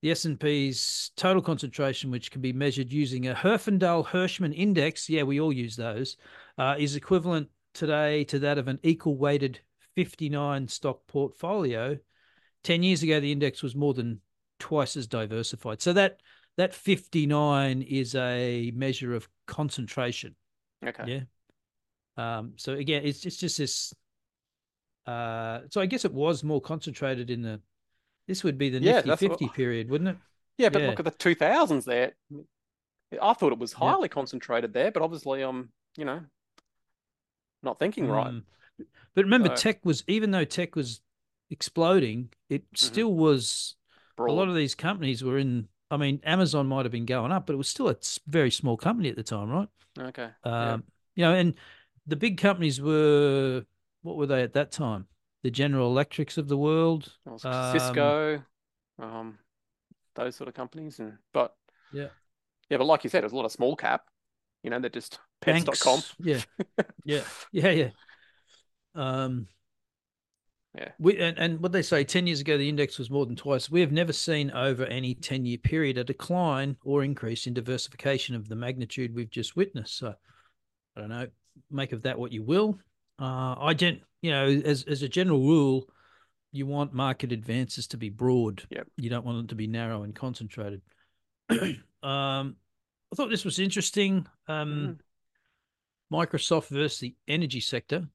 The 0.00 0.12
S&P's 0.12 1.10
total 1.14 1.42
concentration, 1.42 2.10
which 2.10 2.30
can 2.30 2.40
be 2.40 2.54
measured 2.54 2.90
using 2.90 3.26
a 3.28 3.34
Herfindahl-Hirschman 3.34 4.56
index, 4.56 5.10
yeah, 5.10 5.24
we 5.24 5.38
all 5.40 5.52
use 5.52 5.76
those, 5.76 6.16
uh, 6.56 6.76
is 6.78 6.96
equivalent 6.96 7.50
today 7.74 8.24
to 8.24 8.38
that 8.38 8.56
of 8.56 8.68
an 8.68 8.80
equal-weighted 8.82 9.60
59 9.94 10.68
stock 10.68 11.06
portfolio. 11.06 11.98
10 12.62 12.82
years 12.82 13.02
ago, 13.02 13.20
the 13.20 13.30
index 13.30 13.62
was 13.62 13.76
more 13.76 13.92
than 13.92 14.22
twice 14.58 14.96
as 14.96 15.06
diversified. 15.06 15.80
So 15.82 15.92
that 15.92 16.20
that 16.56 16.74
59 16.74 17.82
is 17.82 18.14
a 18.14 18.72
measure 18.74 19.14
of 19.14 19.28
concentration. 19.46 20.34
okay. 20.86 21.04
Yeah. 22.18 22.38
Um, 22.38 22.52
so 22.56 22.72
again, 22.74 23.02
it's 23.04 23.24
it's 23.26 23.36
just 23.36 23.58
this. 23.58 23.94
Uh, 25.06 25.60
so 25.70 25.80
I 25.80 25.86
guess 25.86 26.04
it 26.04 26.12
was 26.12 26.42
more 26.42 26.60
concentrated 26.60 27.30
in 27.30 27.42
the. 27.42 27.60
This 28.26 28.42
would 28.42 28.58
be 28.58 28.70
the 28.70 28.80
Yeah, 28.80 28.94
Nifty 28.94 29.08
that's 29.10 29.22
what- 29.22 29.38
50 29.38 29.48
period, 29.54 29.90
wouldn't 29.90 30.10
it? 30.10 30.16
Yeah, 30.58 30.70
but 30.70 30.80
Yeah. 30.80 30.88
look 30.88 30.98
at 31.00 31.04
the 31.04 31.10
2000s 31.12 31.84
there. 31.84 32.14
I 33.20 33.34
thought 33.34 33.52
it 33.52 33.58
was 33.58 33.74
highly 33.74 34.08
concentrated 34.08 34.72
there, 34.72 34.90
but 34.90 35.02
obviously 35.02 35.42
I'm, 35.42 35.70
you 35.98 36.06
know, 36.06 36.22
not 37.62 37.78
thinking 37.78 38.08
right. 38.08 38.32
Mm. 38.32 38.42
But 39.14 39.24
remember, 39.24 39.48
So- 39.50 39.56
tech 39.56 39.84
was 39.84 40.02
even 40.08 40.30
though 40.30 40.46
tech 40.46 40.74
was 40.74 41.02
exploding, 41.50 42.30
it 42.48 42.64
still 42.74 43.12
was 43.12 43.76
a 44.18 44.32
lot 44.32 44.48
of 44.48 44.54
these 44.54 44.74
companies 44.74 45.22
were 45.22 45.38
in. 45.38 45.68
I 45.90 45.96
mean, 45.96 46.20
Amazon 46.24 46.66
might 46.66 46.84
have 46.84 46.92
been 46.92 47.06
going 47.06 47.30
up, 47.30 47.46
but 47.46 47.52
it 47.52 47.56
was 47.56 47.68
still 47.68 47.88
a 47.88 47.96
very 48.26 48.50
small 48.50 48.76
company 48.76 49.08
at 49.08 49.16
the 49.16 49.22
time, 49.22 49.50
right? 49.50 49.68
Okay. 49.98 50.30
Um, 50.44 50.84
You 51.14 51.24
know, 51.24 51.34
and 51.34 51.54
the 52.06 52.16
big 52.16 52.38
companies 52.38 52.80
were 52.80 53.64
what 54.02 54.16
were 54.16 54.26
they 54.26 54.42
at 54.42 54.52
that 54.54 54.72
time? 54.72 55.06
The 55.42 55.50
General 55.50 55.88
Electrics 55.88 56.38
of 56.38 56.48
the 56.48 56.56
world. 56.56 57.12
Um, 57.26 57.72
Cisco, 57.72 58.42
um, 58.98 59.38
those 60.14 60.36
sort 60.36 60.48
of 60.48 60.54
companies, 60.54 60.98
and 60.98 61.18
but 61.32 61.54
Yeah. 61.92 62.08
yeah, 62.68 62.78
but 62.78 62.86
like 62.86 63.04
you 63.04 63.10
said, 63.10 63.22
it 63.22 63.26
was 63.26 63.32
a 63.32 63.36
lot 63.36 63.44
of 63.44 63.52
small 63.52 63.76
cap. 63.76 64.06
You 64.62 64.70
know, 64.70 64.78
they're 64.80 64.90
just 64.90 65.18
pets.com. 65.40 66.02
Yeah, 66.18 66.40
yeah, 67.04 67.22
yeah, 67.52 67.70
yeah. 67.70 67.90
Um, 68.94 69.46
Yeah. 70.76 70.90
We 70.98 71.18
and, 71.18 71.38
and 71.38 71.60
what 71.60 71.72
they 71.72 71.82
say, 71.82 72.04
ten 72.04 72.26
years 72.26 72.40
ago, 72.40 72.58
the 72.58 72.68
index 72.68 72.98
was 72.98 73.10
more 73.10 73.24
than 73.24 73.36
twice. 73.36 73.70
We 73.70 73.80
have 73.80 73.92
never 73.92 74.12
seen 74.12 74.50
over 74.50 74.84
any 74.84 75.14
ten-year 75.14 75.58
period 75.58 75.96
a 75.96 76.04
decline 76.04 76.76
or 76.84 77.02
increase 77.02 77.46
in 77.46 77.54
diversification 77.54 78.34
of 78.34 78.48
the 78.48 78.56
magnitude 78.56 79.14
we've 79.14 79.30
just 79.30 79.56
witnessed. 79.56 79.96
So, 79.96 80.14
I 80.96 81.00
don't 81.00 81.08
know. 81.08 81.28
Make 81.70 81.92
of 81.92 82.02
that 82.02 82.18
what 82.18 82.32
you 82.32 82.42
will. 82.42 82.78
Uh, 83.18 83.54
I 83.58 83.74
gen, 83.74 84.02
you 84.20 84.30
know, 84.30 84.46
as 84.46 84.84
as 84.84 85.02
a 85.02 85.08
general 85.08 85.40
rule, 85.40 85.88
you 86.52 86.66
want 86.66 86.92
market 86.92 87.32
advances 87.32 87.86
to 87.88 87.96
be 87.96 88.10
broad. 88.10 88.62
Yep. 88.70 88.88
You 88.96 89.08
don't 89.08 89.24
want 89.24 89.38
them 89.38 89.46
to 89.48 89.54
be 89.54 89.66
narrow 89.66 90.02
and 90.02 90.14
concentrated. 90.14 90.82
um, 91.50 91.76
I 92.02 93.14
thought 93.14 93.30
this 93.30 93.44
was 93.44 93.58
interesting. 93.58 94.26
Um, 94.48 94.98
Microsoft 96.12 96.68
versus 96.68 97.00
the 97.00 97.14
energy 97.26 97.60
sector. 97.60 98.08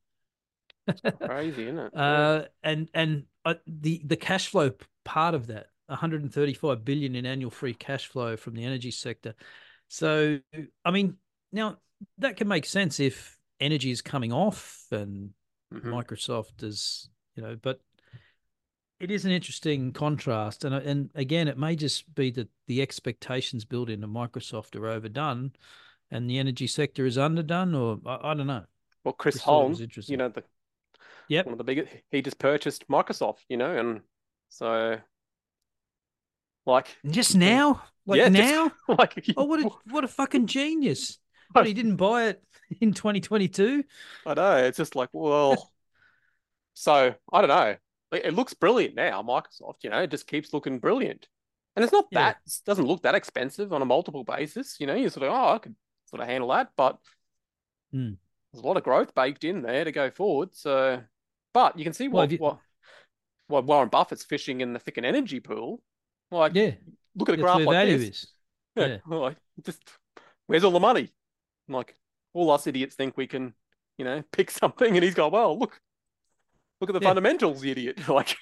Crazy, 1.19 1.63
isn't 1.63 1.79
it? 1.79 1.95
Uh, 1.95 2.43
and 2.63 2.89
and 2.93 3.23
uh, 3.45 3.55
the 3.67 4.01
the 4.05 4.17
cash 4.17 4.47
flow 4.47 4.71
part 5.03 5.35
of 5.35 5.47
that, 5.47 5.67
135 5.87 6.83
billion 6.85 7.15
in 7.15 7.25
annual 7.25 7.51
free 7.51 7.73
cash 7.73 8.07
flow 8.07 8.37
from 8.37 8.55
the 8.55 8.63
energy 8.65 8.91
sector. 8.91 9.35
So, 9.87 10.39
I 10.85 10.91
mean, 10.91 11.17
now 11.51 11.77
that 12.19 12.37
can 12.37 12.47
make 12.47 12.65
sense 12.65 12.99
if 12.99 13.37
energy 13.59 13.91
is 13.91 14.01
coming 14.01 14.31
off 14.31 14.85
and 14.91 15.31
Mhm. 15.71 15.93
Microsoft 15.93 16.63
is, 16.63 17.09
you 17.35 17.43
know, 17.43 17.55
but 17.55 17.79
it 18.99 19.09
is 19.11 19.25
an 19.25 19.31
interesting 19.31 19.91
contrast. 19.93 20.63
And 20.63 20.75
and 20.75 21.11
again, 21.15 21.47
it 21.47 21.57
may 21.57 21.75
just 21.75 22.13
be 22.13 22.31
that 22.31 22.49
the 22.67 22.81
expectations 22.81 23.65
built 23.65 23.89
into 23.89 24.07
Microsoft 24.07 24.75
are 24.75 24.87
overdone, 24.87 25.53
and 26.09 26.29
the 26.29 26.37
energy 26.39 26.67
sector 26.67 27.05
is 27.05 27.17
underdone, 27.17 27.73
or 27.73 27.99
I, 28.05 28.31
I 28.31 28.33
don't 28.33 28.47
know. 28.47 28.65
Well, 29.03 29.13
Chris 29.13 29.35
Just 29.35 29.45
thought 29.45 29.63
it 29.63 29.69
Hohn, 29.69 29.71
was 29.71 30.09
you 30.09 30.17
know, 30.17 30.29
the 30.29 30.43
Yep. 31.31 31.45
one 31.45 31.53
of 31.53 31.57
the 31.57 31.63
biggest, 31.63 31.87
he 32.11 32.21
just 32.21 32.37
purchased 32.39 32.87
Microsoft, 32.89 33.39
you 33.47 33.55
know, 33.57 33.75
and 33.77 34.01
so 34.49 34.97
like, 36.65 36.87
Just 37.09 37.35
now, 37.35 37.81
like 38.05 38.17
yeah, 38.19 38.29
just- 38.29 38.33
now. 38.53 38.71
like, 38.95 39.25
Oh, 39.37 39.45
what 39.45 39.59
a 39.61 39.69
what 39.91 40.03
a 40.03 40.07
fucking 40.09 40.47
genius! 40.47 41.17
But 41.53 41.65
he 41.67 41.73
didn't 41.73 41.95
buy 41.97 42.25
it 42.27 42.43
in 42.79 42.93
2022. 42.93 43.83
I 44.25 44.33
know. 44.33 44.55
It's 44.57 44.77
just 44.77 44.95
like, 44.95 45.09
well, 45.11 45.71
so 46.73 47.13
I 47.33 47.41
don't 47.41 47.49
know. 47.49 47.75
It 48.13 48.33
looks 48.33 48.53
brilliant 48.53 48.95
now, 48.95 49.21
Microsoft. 49.23 49.83
You 49.83 49.89
know, 49.89 49.99
it 50.01 50.11
just 50.11 50.27
keeps 50.27 50.53
looking 50.53 50.79
brilliant, 50.79 51.27
and 51.75 51.83
it's 51.83 51.93
not 51.93 52.07
Yeah. 52.11 52.19
that 52.33 52.37
it 52.45 52.53
doesn't 52.65 52.85
look 52.87 53.03
that 53.03 53.15
expensive 53.15 53.71
on 53.73 53.81
a 53.81 53.85
multiple 53.85 54.23
basis. 54.25 54.77
You 54.79 54.87
know, 54.87 54.95
you're 54.95 55.09
sort 55.09 55.27
of, 55.27 55.33
oh, 55.33 55.53
I 55.55 55.57
could 55.59 55.75
sort 56.07 56.21
of 56.21 56.27
handle 56.27 56.49
that, 56.49 56.71
but 56.75 56.97
Hmm. 57.91 58.11
there's 58.51 58.63
a 58.63 58.67
lot 58.67 58.77
of 58.77 58.83
growth 58.83 59.13
baked 59.15 59.43
in 59.45 59.61
there 59.61 59.83
to 59.85 59.91
go 59.91 60.09
forward. 60.11 60.55
So, 60.55 61.01
but 61.53 61.77
you 61.77 61.83
can 61.83 61.93
see 61.93 62.07
Well, 62.07 62.23
what 62.23 62.25
if 62.25 62.39
you- 62.39 62.45
what 62.45 62.59
what 63.47 63.65
Warren 63.65 63.89
Buffett's 63.89 64.23
fishing 64.23 64.61
in 64.61 64.71
the 64.71 64.79
thick 64.79 64.95
and 64.95 65.05
energy 65.05 65.41
pool. 65.41 65.81
Like, 66.31 66.53
Yeah, 66.55 66.71
look 67.15 67.27
at 67.27 67.33
a 67.33 67.37
that's 67.37 67.41
graph 67.41 67.65
like 67.65 67.75
value 67.75 67.97
this. 67.97 68.09
is. 68.09 68.27
Yeah, 68.77 68.87
Yeah. 68.87 69.15
like 69.17 69.37
just 69.65 69.81
where's 70.47 70.63
all 70.63 70.71
the 70.71 70.79
money? 70.79 71.11
Like 71.67 71.97
all 72.33 72.49
us 72.51 72.65
idiots 72.67 72.95
think 72.95 73.17
we 73.17 73.27
can, 73.27 73.53
you 73.97 74.05
know, 74.05 74.23
pick 74.31 74.49
something, 74.51 74.95
and 74.95 75.03
he's 75.03 75.15
going, 75.15 75.33
well, 75.33 75.59
look, 75.59 75.81
look 76.79 76.89
at 76.89 76.93
the 76.93 77.01
Yeah. 77.01 77.09
fundamentals, 77.09 77.63
idiot. 77.65 77.99
Like, 78.07 78.37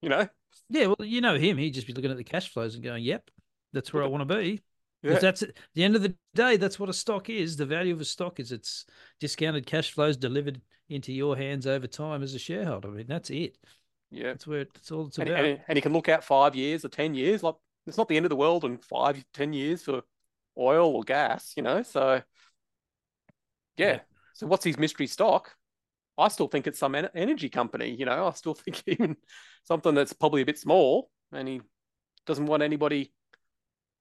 you 0.00 0.08
know, 0.08 0.28
Yeah, 0.68 0.86
well, 0.86 0.96
you 1.06 1.20
know 1.20 1.36
him. 1.36 1.56
He'd 1.56 1.74
just 1.74 1.88
be 1.88 1.92
looking 1.92 2.12
at 2.12 2.16
the 2.16 2.22
cash 2.24 2.52
flows 2.52 2.74
and 2.76 2.84
going, 2.84 3.02
"Yep, 3.02 3.30
that's 3.72 3.92
where 3.92 4.04
I 4.04 4.06
want 4.06 4.28
to 4.28 4.34
be." 4.36 4.50
yeah, 4.52 4.60
Because 5.02 5.22
that's 5.22 5.42
at 5.42 5.56
the 5.74 5.82
end 5.82 5.96
of 5.96 6.02
the 6.02 6.14
day, 6.34 6.56
that's 6.56 6.78
what 6.78 6.88
a 6.88 6.92
stock 6.92 7.28
is. 7.28 7.56
The 7.56 7.66
value 7.66 7.92
of 7.92 8.00
a 8.00 8.04
stock 8.04 8.38
is 8.38 8.52
its 8.52 8.86
discounted 9.18 9.66
cash 9.66 9.90
flows 9.90 10.16
delivered 10.16 10.60
into 10.88 11.12
your 11.12 11.36
hands 11.36 11.66
over 11.66 11.86
time 11.86 12.22
as 12.22 12.34
a 12.34 12.38
shareholder. 12.38 12.88
I 12.88 12.92
mean, 12.92 13.06
that's 13.08 13.30
it. 13.30 13.56
yeah. 14.10 14.28
That's 14.28 14.46
where 14.46 14.60
it's 14.62 14.90
all 14.90 15.06
it's 15.08 15.18
And, 15.18 15.28
about. 15.28 15.44
and, 15.44 15.60
and 15.68 15.76
he 15.76 15.82
can 15.82 15.92
look 15.92 16.08
out 16.08 16.24
five 16.24 16.54
years 16.54 16.84
or 16.84 16.88
ten 16.88 17.14
years. 17.14 17.42
Like, 17.42 17.56
it's 17.86 17.98
not 17.98 18.08
the 18.08 18.16
end 18.16 18.26
of 18.26 18.30
the 18.30 18.36
world 18.36 18.64
in 18.64 18.78
five, 18.78 19.24
ten 19.34 19.52
years 19.52 19.82
for 19.82 20.02
oil 20.58 20.94
or 20.94 21.02
gas, 21.02 21.52
you 21.56 21.62
know. 21.62 21.82
So 21.82 22.22
yeah. 23.76 23.86
Yeah. 23.86 24.00
So 24.34 24.46
what's 24.46 24.64
his 24.64 24.78
mystery 24.78 25.06
stock? 25.06 25.54
I 26.16 26.28
still 26.28 26.48
think 26.48 26.66
it's 26.66 26.78
some 26.78 26.94
en- 26.94 27.08
energy 27.14 27.48
company, 27.48 27.90
you 27.94 28.04
know. 28.06 28.26
I 28.26 28.30
still 28.32 28.54
think 28.54 28.82
even 28.86 29.16
something 29.64 29.94
that's 29.94 30.12
probably 30.12 30.42
a 30.42 30.46
bit 30.46 30.58
small, 30.58 31.10
and 31.32 31.48
he 31.48 31.60
doesn't 32.26 32.46
want 32.46 32.62
anybody, 32.62 33.12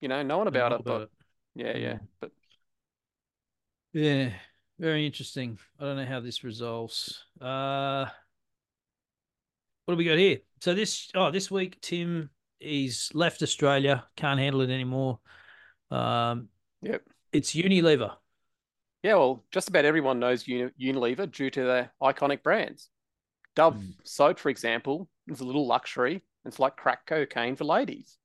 you 0.01 0.07
know, 0.09 0.23
knowing 0.23 0.47
about 0.47 0.73
it. 0.73 0.83
But 0.85 1.09
yeah, 1.55 1.77
yeah. 1.77 1.93
Mm. 1.93 1.99
But 2.19 2.31
Yeah, 3.93 4.33
very 4.79 5.05
interesting. 5.05 5.57
I 5.79 5.83
don't 5.85 5.97
know 5.97 6.05
how 6.05 6.19
this 6.19 6.43
resolves. 6.43 7.23
Uh 7.39 8.05
what 9.85 9.95
do 9.95 9.97
we 9.97 10.05
got 10.05 10.17
here? 10.17 10.39
So 10.61 10.73
this 10.73 11.09
oh 11.15 11.31
this 11.31 11.51
week 11.51 11.79
Tim 11.81 12.29
he's 12.59 13.11
left 13.13 13.41
Australia, 13.43 14.05
can't 14.15 14.39
handle 14.39 14.61
it 14.61 14.69
anymore. 14.69 15.19
Um 15.91 16.49
Yep. 16.81 17.03
it's 17.31 17.53
Unilever. 17.53 18.15
yeah, 19.03 19.15
well, 19.15 19.43
just 19.51 19.69
about 19.69 19.85
everyone 19.85 20.19
knows 20.19 20.43
Unilever 20.45 21.29
due 21.31 21.49
to 21.49 21.63
their 21.63 21.91
iconic 22.01 22.43
brands. 22.43 22.89
Dove 23.55 23.75
Mm. 23.75 23.93
soap, 24.03 24.39
for 24.39 24.49
example, 24.49 25.09
is 25.27 25.41
a 25.41 25.45
little 25.45 25.67
luxury. 25.67 26.23
It's 26.45 26.59
like 26.59 26.75
crack 26.75 27.05
cocaine 27.05 27.55
for 27.55 27.65
ladies. 27.65 28.17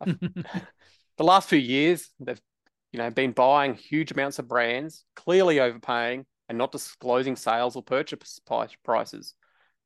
the 0.04 1.24
last 1.24 1.48
few 1.48 1.58
years, 1.58 2.10
they've 2.20 2.40
you 2.92 2.98
know 2.98 3.10
been 3.10 3.32
buying 3.32 3.74
huge 3.74 4.12
amounts 4.12 4.38
of 4.38 4.48
brands, 4.48 5.04
clearly 5.16 5.60
overpaying 5.60 6.26
and 6.48 6.58
not 6.58 6.72
disclosing 6.72 7.36
sales 7.36 7.76
or 7.76 7.82
purchase 7.82 8.40
prices. 8.84 9.34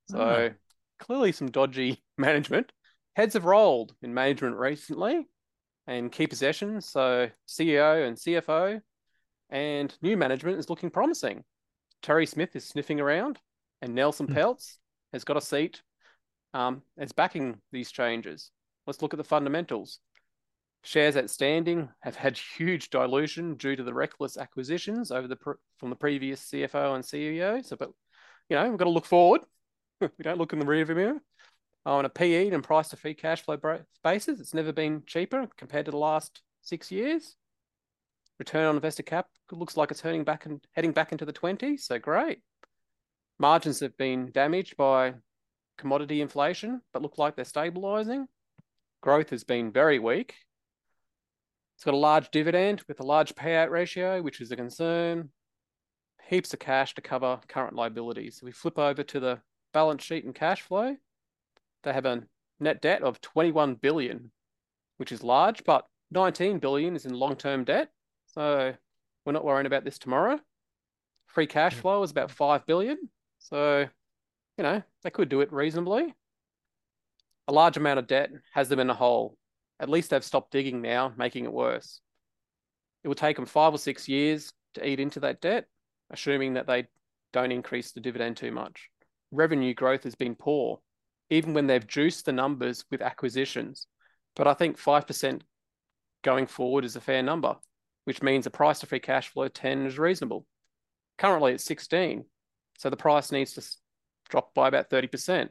So 0.09 0.51
Ah. 0.51 0.55
clearly 0.99 1.33
some 1.33 1.51
dodgy 1.51 2.03
management. 2.19 2.73
Heads 3.17 3.35
have 3.35 3.45
rolled 3.45 3.95
in 4.03 4.13
management 4.15 4.57
recently 4.57 5.27
and 5.87 6.11
key 6.11 6.27
possessions. 6.27 6.89
So 6.89 7.31
CEO 7.47 8.07
and 8.07 8.17
CFO 8.17 8.81
and 9.51 9.95
new 10.03 10.17
management 10.17 10.59
is 10.59 10.71
looking 10.71 10.91
promising. 10.91 11.45
Terry 12.03 12.27
Smith 12.27 12.57
is 12.57 12.65
sniffing 12.67 13.01
around, 13.01 13.39
and 13.83 13.95
Nelson 13.95 14.27
Hmm. 14.27 14.35
Peltz 14.35 14.79
has 15.13 15.25
got 15.25 15.37
a 15.37 15.41
seat 15.41 15.83
um, 16.55 16.83
as 16.99 17.13
backing 17.13 17.61
these 17.73 17.93
changes. 17.93 18.51
Let's 18.87 19.01
look 19.03 19.13
at 19.15 19.19
the 19.19 19.25
fundamentals. 19.25 20.01
Shares 20.85 21.17
outstanding 21.17 21.89
have 22.01 22.15
had 22.15 22.37
huge 22.37 22.91
dilution 22.91 23.55
due 23.55 23.75
to 23.75 23.83
the 23.83 23.95
reckless 23.95 24.37
acquisitions 24.37 25.11
over 25.11 25.27
the 25.27 25.39
from 25.79 25.89
the 25.89 25.97
previous 25.97 26.51
CFO 26.51 26.95
and 26.95 27.03
CEO. 27.03 27.65
So, 27.65 27.77
but 27.77 27.91
you 28.51 28.57
know, 28.57 28.69
we've 28.69 28.79
got 28.79 28.85
to 28.85 28.91
look 28.91 29.07
forward. 29.07 29.41
we 30.01 30.09
don't 30.23 30.37
look 30.37 30.53
in 30.53 30.59
the 30.59 30.67
rearview 30.67 30.95
mirror. 30.95 31.23
Oh, 31.87 31.97
on 31.97 32.05
a 32.05 32.11
PE 32.11 32.51
and 32.51 32.63
price 32.63 32.89
to 32.89 32.97
free 32.97 33.15
cash 33.15 33.43
flow 33.43 33.59
basis, 34.03 34.41
it's 34.41 34.53
never 34.53 34.73
been 34.73 35.03
cheaper 35.07 35.49
compared 35.57 35.87
to 35.87 35.91
the 35.91 35.97
last 35.97 36.43
six 36.61 36.93
years. 36.93 37.35
Return 38.39 38.67
on 38.67 38.77
invested 38.77 39.05
cap 39.05 39.27
looks 39.51 39.79
like 39.79 39.91
it's 39.91 40.03
heading 40.03 40.25
back 40.25 40.45
and 40.45 40.63
heading 40.73 40.93
back 40.93 41.13
into 41.13 41.25
the 41.25 41.33
20s. 41.33 41.81
So 41.81 41.99
great. 41.99 42.41
Margins 43.39 43.81
have 43.81 43.97
been 43.97 44.31
damaged 44.33 44.77
by 44.77 45.15
commodity 45.79 46.21
inflation, 46.21 46.83
but 46.93 47.01
look 47.01 47.17
like 47.17 47.37
they're 47.37 47.45
stabilizing. 47.47 48.27
Growth 49.01 49.31
has 49.31 49.45
been 49.45 49.73
very 49.73 49.99
weak. 49.99 50.35
It's 51.75 51.85
got 51.85 51.95
a 51.95 51.99
large 51.99 52.31
dividend 52.31 52.83
with 52.89 53.01
a 53.01 53.05
large 53.05 53.35
payout 53.35 53.71
ratio, 53.71 54.23
which 54.23 54.41
is 54.41 54.51
a 54.51 54.57
concern. 54.57 55.31
Heaps 56.29 56.53
of 56.55 56.61
cash 56.61 56.95
to 56.95 57.03
cover 57.03 57.41
current 57.49 57.75
liabilities. 57.75 58.39
So 58.39 58.47
we 58.47 58.53
flip 58.53 58.79
over 58.79 59.03
to 59.03 59.21
the 59.21 59.41
balance 59.73 60.03
sheet 60.03 60.25
and 60.25 60.35
cash 60.35 60.63
flow. 60.63 60.97
They 61.83 61.93
have 61.93 62.07
a 62.07 62.23
net 62.61 62.81
debt 62.81 63.03
of 63.03 63.21
21 63.21 63.75
billion, 63.75 64.31
which 64.97 65.13
is 65.13 65.23
large, 65.23 65.65
but 65.65 65.87
19 66.13 66.59
billion 66.59 66.97
is 66.97 67.05
in 67.05 67.13
long-term 67.13 67.65
debt. 67.65 67.91
So 68.27 68.73
we're 69.25 69.33
not 69.33 69.45
worrying 69.45 69.67
about 69.67 69.85
this 69.85 69.99
tomorrow. 69.99 70.39
Free 71.27 71.47
cash 71.47 71.75
flow 71.75 72.03
is 72.03 72.11
about 72.11 72.31
5 72.31 72.65
billion. 72.67 72.97
So, 73.39 73.87
you 74.57 74.65
know, 74.65 74.83
they 75.03 75.11
could 75.11 75.29
do 75.29 75.41
it 75.41 75.53
reasonably. 75.53 76.15
A 77.49 77.53
large 77.53 77.77
amount 77.77 77.99
of 77.99 78.07
debt 78.07 78.31
has 78.55 78.69
them 78.69 78.81
in 78.81 78.89
a 78.89 78.95
hole. 78.95 79.37
At 79.81 79.89
least 79.89 80.11
they've 80.11 80.25
stopped 80.25 80.53
digging 80.53 80.81
now, 80.81 81.13
making 81.17 81.45
it 81.45 81.53
worse. 81.53 82.01
It 83.03 83.09
will 83.09 83.15
take 83.15 83.37
them 83.37 83.47
five 83.47 83.75
or 83.75 83.79
six 83.79 84.09
years 84.09 84.53
to 84.75 84.89
eat 84.89 85.01
into 85.01 85.21
that 85.21 85.41
debt, 85.41 85.67
assuming 86.11 86.55
that 86.55 86.67
they 86.67 86.87
don't 87.33 87.53
increase 87.53 87.93
the 87.93 88.01
dividend 88.01 88.37
too 88.37 88.53
much. 88.53 88.89
Revenue 89.31 89.75
growth 89.75 90.05
has 90.05 90.15
been 90.15 90.37
poor, 90.37 90.81
even 91.31 91.55
when 91.55 91.67
they've 91.67 91.87
juiced 91.87 92.25
the 92.25 92.33
numbers 92.33 92.85
with 92.91 93.03
acquisitions. 93.03 93.87
But 94.37 94.47
I 94.47 94.55
think 94.55 94.79
5% 94.79 95.43
going 96.23 96.47
forward 96.47 96.85
is 96.85 96.97
a 96.97 97.01
fair 97.01 97.23
number, 97.23 97.57
which 98.05 98.23
means 98.23 98.45
the 98.45 98.51
price 98.51 98.81
to 98.81 98.87
free 98.87 99.01
cash 99.01 99.29
flow 99.29 99.49
10 99.49 99.87
is 99.87 99.99
reasonable. 99.99 100.47
Currently 101.19 101.53
it's 101.55 101.65
16, 101.65 102.25
so 102.79 102.91
the 102.91 102.97
price 102.97 103.31
needs 103.31 103.53
to 103.55 103.65
drop 104.29 104.55
by 104.55 104.69
about 104.69 104.91
30%. 104.91 105.49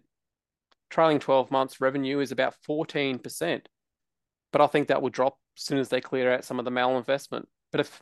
Trailing 0.89 1.19
12 1.19 1.51
months 1.51 1.81
revenue 1.81 2.19
is 2.19 2.31
about 2.31 2.55
14%, 2.67 3.61
but 4.53 4.61
I 4.61 4.67
think 4.67 4.87
that 4.87 5.01
will 5.01 5.09
drop 5.09 5.37
as 5.57 5.63
soon 5.63 5.79
as 5.79 5.89
they 5.89 5.99
clear 5.99 6.31
out 6.31 6.45
some 6.45 6.59
of 6.59 6.65
the 6.65 6.71
malinvestment. 6.71 7.45
But 7.71 7.81
if 7.81 8.01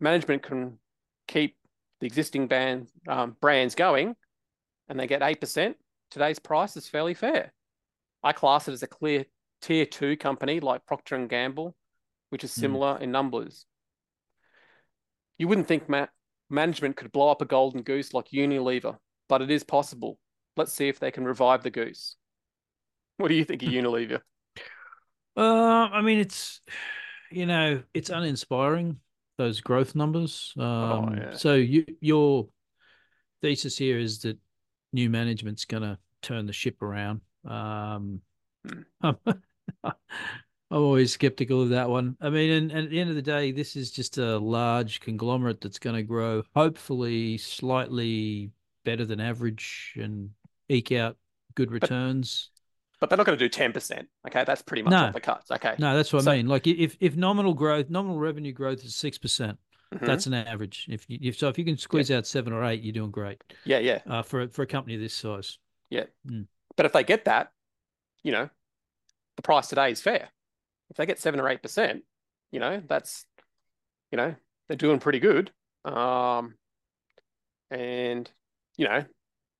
management 0.00 0.44
can 0.44 0.78
keep 1.26 1.56
the 2.00 2.06
existing 2.06 2.46
band, 2.46 2.88
um, 3.08 3.36
brands 3.40 3.74
going 3.74 4.14
and 4.88 4.98
they 4.98 5.06
get 5.08 5.20
8%, 5.20 5.74
today's 6.10 6.38
price 6.38 6.76
is 6.76 6.88
fairly 6.88 7.12
fair. 7.14 7.52
I 8.22 8.32
class 8.32 8.68
it 8.68 8.72
as 8.72 8.84
a 8.84 8.86
clear 8.86 9.26
tier 9.60 9.84
two 9.84 10.16
company 10.16 10.60
like 10.60 10.86
Procter 10.86 11.16
and 11.16 11.28
Gamble, 11.28 11.74
which 12.30 12.44
is 12.44 12.54
Hmm. 12.54 12.60
similar 12.60 12.98
in 12.98 13.10
numbers. 13.10 13.66
You 15.38 15.48
wouldn't 15.48 15.66
think 15.66 15.88
ma- 15.88 16.06
management 16.50 16.96
could 16.96 17.10
blow 17.10 17.30
up 17.30 17.42
a 17.42 17.46
golden 17.46 17.82
goose 17.82 18.14
like 18.14 18.28
Unilever, 18.28 18.98
but 19.28 19.42
it 19.42 19.50
is 19.50 19.64
possible. 19.64 20.20
Let's 20.56 20.72
see 20.72 20.88
if 20.88 21.00
they 21.00 21.10
can 21.10 21.24
revive 21.24 21.64
the 21.64 21.70
goose. 21.70 22.16
What 23.16 23.26
do 23.28 23.34
you 23.34 23.44
think 23.44 23.62
of 23.64 23.68
Unilever? 23.72 24.20
Uh, 25.36 25.88
I 25.92 26.02
mean, 26.02 26.18
it's 26.18 26.60
you 27.30 27.46
know, 27.46 27.82
it's 27.94 28.10
uninspiring 28.10 28.98
those 29.38 29.60
growth 29.60 29.94
numbers. 29.94 30.52
Um, 30.58 30.64
Oh, 30.64 31.14
yeah. 31.16 31.34
so 31.34 31.54
you 31.54 31.84
your 32.00 32.48
thesis 33.40 33.76
here 33.76 33.98
is 33.98 34.20
that 34.20 34.38
new 34.92 35.08
management's 35.10 35.64
going 35.64 35.82
to 35.82 35.98
turn 36.20 36.46
the 36.46 36.52
ship 36.52 36.82
around. 36.82 37.20
Um, 37.44 38.20
I'm 39.02 39.16
always 40.70 41.12
skeptical 41.12 41.62
of 41.62 41.70
that 41.70 41.90
one. 41.90 42.16
I 42.20 42.30
mean, 42.30 42.50
and, 42.50 42.70
and 42.70 42.84
at 42.84 42.90
the 42.90 43.00
end 43.00 43.10
of 43.10 43.16
the 43.16 43.22
day, 43.22 43.52
this 43.52 43.76
is 43.76 43.90
just 43.90 44.16
a 44.18 44.38
large 44.38 45.00
conglomerate 45.00 45.60
that's 45.60 45.78
going 45.78 45.96
to 45.96 46.02
grow, 46.02 46.44
hopefully, 46.54 47.36
slightly 47.38 48.50
better 48.84 49.04
than 49.04 49.20
average 49.20 49.94
and 49.96 50.30
eke 50.68 50.92
out 50.92 51.16
good 51.54 51.70
returns. 51.70 52.51
But 53.02 53.08
they're 53.10 53.16
not 53.16 53.26
going 53.26 53.36
to 53.36 53.48
do 53.48 53.52
10%. 53.52 54.06
Okay, 54.28 54.44
that's 54.44 54.62
pretty 54.62 54.82
much 54.84 54.92
No. 54.92 55.10
the 55.10 55.20
cuts. 55.20 55.50
Okay. 55.50 55.74
No, 55.80 55.96
that's 55.96 56.12
what 56.12 56.22
So- 56.22 56.30
I 56.30 56.36
mean. 56.36 56.46
Like 56.46 56.68
if 56.68 56.96
if 57.00 57.16
nominal 57.16 57.52
growth, 57.52 57.90
nominal 57.90 58.20
revenue 58.20 58.52
growth 58.52 58.84
is 58.84 58.94
six 58.94 59.18
percent, 59.18 59.58
Mhm. 59.92 60.06
that's 60.06 60.26
an 60.26 60.34
average. 60.34 60.86
If 60.88 61.10
you 61.10 61.18
if 61.20 61.36
so, 61.36 61.48
if 61.48 61.58
you 61.58 61.64
can 61.64 61.76
squeeze 61.76 62.12
out 62.12 62.28
seven 62.28 62.52
or 62.52 62.64
eight, 62.64 62.80
you're 62.84 62.92
doing 62.92 63.10
great. 63.10 63.42
yeah, 63.64 63.78
yeah. 63.80 64.02
Uh, 64.06 64.22
for 64.22 64.42
a- 64.42 64.48
for 64.48 64.62
a 64.62 64.66
company 64.68 64.96
this 64.96 65.14
size. 65.14 65.58
Yeah. 65.90 66.04
But 66.76 66.86
if 66.86 66.92
they 66.92 67.02
get 67.02 67.24
that, 67.24 67.52
you 68.22 68.30
know, 68.30 68.48
the 69.34 69.42
price 69.42 69.66
today 69.68 69.90
is 69.90 70.00
fair. 70.00 70.28
If 70.88 70.96
they 70.96 71.04
get 71.04 71.18
seven 71.18 71.40
or 71.40 71.48
eight 71.48 71.60
percent, 71.60 72.04
you 72.52 72.60
know, 72.60 72.84
that's, 72.86 73.26
you 74.12 74.16
know, 74.16 74.36
they're 74.68 74.76
doing 74.76 75.00
pretty 75.00 75.18
good. 75.18 75.50
Um, 75.84 76.56
and 77.68 78.30
you 78.76 78.86
know, 78.86 79.04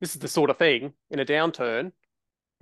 this 0.01 0.15
is 0.15 0.21
the 0.21 0.29
sort 0.29 0.49
of 0.49 0.59
thing 0.59 0.95
in 1.11 1.19
a 1.19 1.25
downturn, 1.25 1.91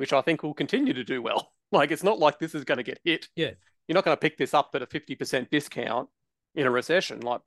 which 0.00 0.14
I 0.14 0.22
think 0.22 0.42
will 0.42 0.54
continue 0.54 0.94
to 0.94 1.04
do 1.04 1.20
well. 1.20 1.52
Like 1.72 1.92
it's 1.92 2.02
not 2.02 2.18
like 2.18 2.40
this 2.40 2.56
is 2.56 2.64
going 2.64 2.78
to 2.78 2.82
get 2.82 2.98
hit. 3.04 3.28
Yeah. 3.36 3.52
You're 3.86 3.94
not 3.94 4.04
going 4.04 4.16
to 4.16 4.20
pick 4.20 4.36
this 4.36 4.54
up 4.54 4.70
at 4.74 4.82
a 4.82 4.86
fifty 4.86 5.14
percent 5.14 5.52
discount 5.52 6.08
in 6.56 6.66
a 6.66 6.70
recession. 6.70 7.20
Like 7.20 7.42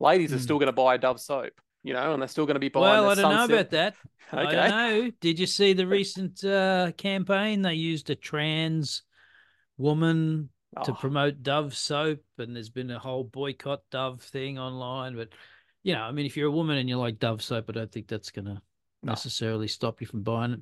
ladies 0.00 0.32
are 0.32 0.36
Hmm. 0.36 0.42
still 0.42 0.58
going 0.58 0.66
to 0.66 0.72
buy 0.72 0.96
Dove 0.96 1.20
soap, 1.20 1.52
you 1.84 1.92
know, 1.92 2.12
and 2.12 2.20
they're 2.20 2.28
still 2.28 2.44
going 2.44 2.56
to 2.56 2.60
be 2.60 2.70
buying. 2.70 3.04
Well, 3.04 3.10
I 3.10 3.14
don't 3.14 3.30
know 3.36 3.44
about 3.44 3.70
that. 3.70 3.94
I 4.32 4.42
Okay. 4.42 4.52
don't 4.56 4.68
know. 4.70 5.10
Did 5.20 5.38
you 5.38 5.46
see 5.46 5.74
the 5.74 5.86
recent 5.98 6.42
uh, 6.42 6.90
campaign? 6.96 7.62
They 7.62 7.74
used 7.74 8.10
a 8.10 8.16
trans 8.16 9.04
woman 9.78 10.48
to 10.84 10.90
Oh. 10.90 10.94
promote 10.94 11.44
Dove 11.44 11.76
soap, 11.76 12.24
and 12.38 12.56
there's 12.56 12.70
been 12.70 12.90
a 12.90 12.98
whole 12.98 13.22
boycott 13.22 13.82
Dove 13.92 14.22
thing 14.22 14.58
online. 14.58 15.14
But 15.14 15.28
you 15.84 15.94
know, 15.94 16.02
I 16.02 16.10
mean, 16.10 16.26
if 16.26 16.36
you're 16.36 16.48
a 16.48 16.50
woman 16.50 16.78
and 16.78 16.88
you 16.88 16.98
like 16.98 17.20
Dove 17.20 17.42
soap, 17.42 17.66
I 17.68 17.72
don't 17.74 17.92
think 17.92 18.08
that's 18.08 18.32
going 18.32 18.46
to 18.46 18.60
No. 19.04 19.12
necessarily 19.12 19.68
stop 19.68 20.00
you 20.00 20.08
from 20.08 20.24
buying 20.24 20.54
it. 20.54 20.60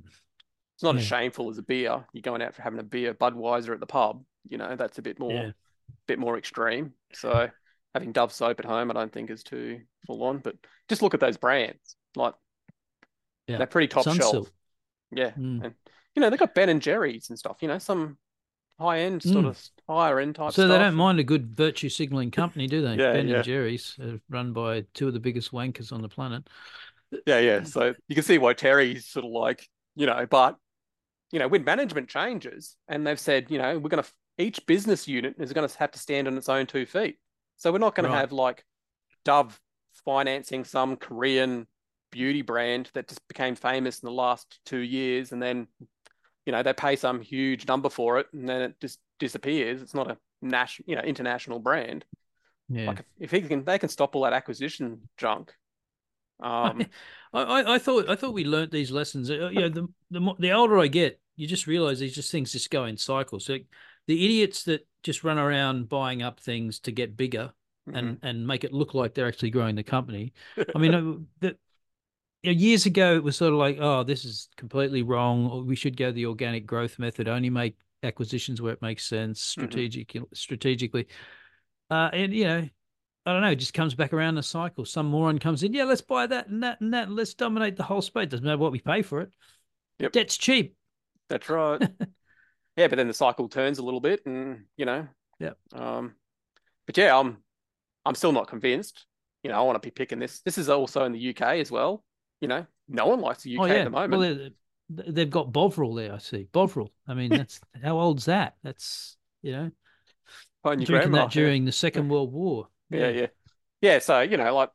It's 0.80 0.82
not 0.82 0.96
as 0.96 1.04
shameful 1.04 1.50
as 1.50 1.58
a 1.58 1.62
beer. 1.62 2.02
You're 2.14 2.22
going 2.22 2.40
out 2.40 2.54
for 2.54 2.62
having 2.62 2.78
a 2.78 2.82
beer, 2.82 3.12
Budweiser 3.12 3.74
at 3.74 3.80
the 3.80 3.86
pub. 3.86 4.24
You 4.48 4.56
know, 4.56 4.76
that's 4.76 4.96
a 4.96 5.02
bit 5.02 5.18
more, 5.18 5.30
Yeah. 5.30 5.50
bit 6.06 6.18
more 6.18 6.38
extreme. 6.38 6.94
So 7.12 7.50
having 7.94 8.12
Dove 8.12 8.32
soap 8.32 8.60
at 8.60 8.64
home, 8.64 8.90
I 8.90 8.94
don't 8.94 9.12
think 9.12 9.28
is 9.28 9.42
too 9.42 9.82
full 10.06 10.22
on. 10.22 10.38
But 10.38 10.56
just 10.88 11.02
look 11.02 11.12
at 11.12 11.20
those 11.20 11.36
brands. 11.36 11.96
Like 12.16 12.32
Yeah. 13.46 13.58
they're 13.58 13.66
pretty 13.66 13.88
top 13.88 14.06
Sunsilk. 14.06 14.16
shelf. 14.32 14.50
Yeah, 15.10 15.32
Mm. 15.32 15.64
and 15.66 15.74
you 16.14 16.22
know 16.22 16.30
they've 16.30 16.38
got 16.38 16.54
Ben 16.54 16.70
and 16.70 16.80
Jerry's 16.80 17.28
and 17.28 17.38
stuff. 17.38 17.58
You 17.60 17.68
know, 17.68 17.76
some 17.78 18.16
high 18.78 19.00
end 19.00 19.22
sort 19.22 19.44
Mm. 19.44 19.48
of 19.48 19.68
higher 19.86 20.18
end 20.18 20.36
type 20.36 20.52
So 20.52 20.62
stuff. 20.62 20.68
they 20.70 20.78
don't 20.82 20.94
mind 20.94 21.20
a 21.20 21.24
good 21.24 21.54
virtue 21.54 21.90
signaling 21.90 22.30
company, 22.30 22.66
do 22.66 22.80
they? 22.80 22.94
Yeah, 22.94 23.12
ben 23.12 23.28
yeah. 23.28 23.36
and 23.36 23.44
Jerry's, 23.44 23.98
run 24.30 24.54
by 24.54 24.86
two 24.94 25.08
of 25.08 25.12
the 25.12 25.20
biggest 25.20 25.52
wankers 25.52 25.92
on 25.92 26.00
the 26.00 26.08
planet. 26.08 26.48
Yeah, 27.26 27.40
yeah. 27.40 27.64
So 27.64 27.92
you 28.08 28.14
can 28.14 28.24
see 28.24 28.38
why 28.38 28.54
Terry's 28.54 29.04
sort 29.06 29.26
of 29.26 29.32
like, 29.32 29.68
you 29.96 30.06
know, 30.06 30.24
but 30.24 30.56
you 31.32 31.38
know, 31.38 31.48
when 31.48 31.64
management 31.64 32.08
changes 32.08 32.76
and 32.88 33.06
they've 33.06 33.18
said, 33.20 33.50
you 33.50 33.58
know, 33.58 33.78
we're 33.78 33.88
going 33.88 34.02
to 34.02 34.10
each 34.38 34.64
business 34.66 35.06
unit 35.06 35.34
is 35.38 35.52
going 35.52 35.68
to 35.68 35.78
have 35.78 35.90
to 35.92 35.98
stand 35.98 36.26
on 36.26 36.36
its 36.36 36.48
own 36.48 36.66
two 36.66 36.86
feet. 36.86 37.18
So 37.56 37.70
we're 37.72 37.78
not 37.78 37.94
going 37.94 38.06
Right. 38.06 38.12
to 38.14 38.18
have 38.18 38.32
like 38.32 38.64
Dove 39.24 39.60
financing 40.04 40.64
some 40.64 40.96
Korean 40.96 41.66
beauty 42.10 42.42
brand 42.42 42.90
that 42.94 43.08
just 43.08 43.26
became 43.28 43.54
famous 43.54 44.00
in 44.00 44.06
the 44.06 44.12
last 44.12 44.58
two 44.64 44.78
years, 44.78 45.32
and 45.32 45.42
then 45.42 45.68
you 46.46 46.52
know 46.52 46.62
they 46.62 46.72
pay 46.72 46.96
some 46.96 47.20
huge 47.20 47.68
number 47.68 47.90
for 47.90 48.18
it, 48.18 48.26
and 48.32 48.48
then 48.48 48.62
it 48.62 48.80
just 48.80 48.98
disappears. 49.18 49.82
It's 49.82 49.94
not 49.94 50.10
a 50.10 50.16
national, 50.42 50.88
you 50.88 50.96
know, 50.96 51.02
international 51.02 51.58
brand. 51.58 52.04
Yeah. 52.68 52.86
Like 52.86 53.00
if, 53.00 53.06
if 53.20 53.30
he 53.30 53.42
can, 53.42 53.64
they 53.64 53.78
can 53.78 53.88
stop 53.88 54.16
all 54.16 54.22
that 54.22 54.32
acquisition 54.32 55.08
junk. 55.18 55.54
Um, 56.42 56.88
I, 57.34 57.42
I, 57.42 57.74
I 57.74 57.78
thought 57.78 58.08
I 58.08 58.16
thought 58.16 58.32
we 58.32 58.44
learnt 58.44 58.72
these 58.72 58.90
lessons. 58.90 59.30
Uh, 59.30 59.50
You 59.50 59.60
know, 59.60 59.68
the 59.68 59.88
the 60.10 60.34
the 60.38 60.52
older 60.52 60.78
I 60.78 60.86
get, 60.86 61.19
you 61.40 61.46
just 61.46 61.66
realize 61.66 61.98
these 61.98 62.14
just 62.14 62.30
things 62.30 62.52
just 62.52 62.70
go 62.70 62.84
in 62.84 62.98
cycles. 62.98 63.46
So 63.46 63.56
the 64.06 64.24
idiots 64.24 64.64
that 64.64 64.86
just 65.02 65.24
run 65.24 65.38
around 65.38 65.88
buying 65.88 66.22
up 66.22 66.38
things 66.38 66.80
to 66.80 66.92
get 66.92 67.16
bigger 67.16 67.52
and 67.92 68.18
and 68.22 68.46
make 68.46 68.62
it 68.62 68.74
look 68.74 68.92
like 68.92 69.14
they're 69.14 69.26
actually 69.26 69.50
growing 69.50 69.74
the 69.74 69.82
company. 69.82 70.34
I 70.74 70.78
mean, 70.78 71.26
that 71.40 71.56
years 72.42 72.84
ago 72.84 73.16
it 73.16 73.24
was 73.24 73.38
sort 73.38 73.54
of 73.54 73.58
like, 73.58 73.78
oh, 73.80 74.04
this 74.04 74.26
is 74.26 74.48
completely 74.58 75.02
wrong. 75.02 75.50
Or 75.50 75.62
we 75.62 75.76
should 75.76 75.96
go 75.96 76.12
the 76.12 76.26
organic 76.26 76.66
growth 76.66 76.98
method. 76.98 77.26
Only 77.26 77.48
make 77.48 77.76
acquisitions 78.02 78.60
where 78.60 78.74
it 78.74 78.82
makes 78.82 79.06
sense, 79.06 79.40
strategic 79.40 80.14
strategically. 80.34 81.06
Uh, 81.88 82.10
and 82.12 82.34
you 82.34 82.44
know, 82.44 82.68
I 83.24 83.32
don't 83.32 83.40
know, 83.40 83.50
it 83.50 83.56
just 83.56 83.74
comes 83.74 83.94
back 83.94 84.12
around 84.12 84.34
the 84.34 84.42
cycle. 84.42 84.84
Some 84.84 85.06
moron 85.06 85.38
comes 85.38 85.62
in, 85.62 85.72
yeah, 85.72 85.84
let's 85.84 86.02
buy 86.02 86.26
that 86.26 86.48
and 86.48 86.62
that 86.62 86.82
and 86.82 86.92
that. 86.92 87.08
and 87.08 87.16
let's 87.16 87.32
dominate 87.32 87.76
the 87.76 87.82
whole 87.82 88.02
space. 88.02 88.28
Doesn't 88.28 88.44
matter 88.44 88.58
what 88.58 88.72
we 88.72 88.80
pay 88.80 89.00
for 89.00 89.22
it. 89.22 89.30
Yep. 90.00 90.12
Debt's 90.12 90.36
cheap. 90.36 90.76
That's 91.30 91.48
right. 91.48 91.80
yeah, 92.76 92.88
but 92.88 92.96
then 92.96 93.08
the 93.08 93.14
cycle 93.14 93.48
turns 93.48 93.78
a 93.78 93.82
little 93.82 94.00
bit, 94.00 94.26
and 94.26 94.64
you 94.76 94.84
know. 94.84 95.08
Yeah. 95.38 95.52
Um, 95.72 96.16
but 96.86 96.98
yeah, 96.98 97.16
I'm 97.16 97.38
I'm 98.04 98.14
still 98.14 98.32
not 98.32 98.48
convinced. 98.48 99.06
You 99.42 99.50
know, 99.50 99.58
I 99.58 99.62
want 99.62 99.80
to 99.80 99.86
be 99.86 99.90
picking 99.90 100.18
this. 100.18 100.40
This 100.40 100.58
is 100.58 100.68
also 100.68 101.04
in 101.04 101.12
the 101.12 101.30
UK 101.30 101.42
as 101.56 101.70
well. 101.70 102.04
You 102.42 102.48
know, 102.48 102.66
no 102.88 103.06
one 103.06 103.20
likes 103.20 103.44
the 103.44 103.56
UK 103.56 103.62
oh 103.62 103.66
yeah. 103.66 103.74
at 103.74 103.84
the 103.84 103.90
moment. 103.90 104.10
Well, 104.10 104.34
they- 104.34 104.52
they've 105.12 105.30
got 105.30 105.52
Bovril 105.52 105.94
there. 105.94 106.12
I 106.12 106.18
see 106.18 106.48
Bovril. 106.52 106.92
I 107.06 107.14
mean, 107.14 107.30
that's 107.36 107.60
how 107.82 107.98
old's 107.98 108.24
that? 108.26 108.56
That's 108.62 109.16
you 109.42 109.52
know 109.52 109.70
drinking 110.64 110.86
grandma, 110.86 111.18
that 111.24 111.30
during 111.30 111.64
the 111.64 111.72
Second 111.72 112.08
World 112.08 112.32
War. 112.32 112.68
Yeah. 112.90 113.00
yeah, 113.00 113.08
yeah, 113.08 113.26
yeah. 113.80 113.98
So 114.00 114.20
you 114.20 114.36
know, 114.36 114.54
like 114.54 114.70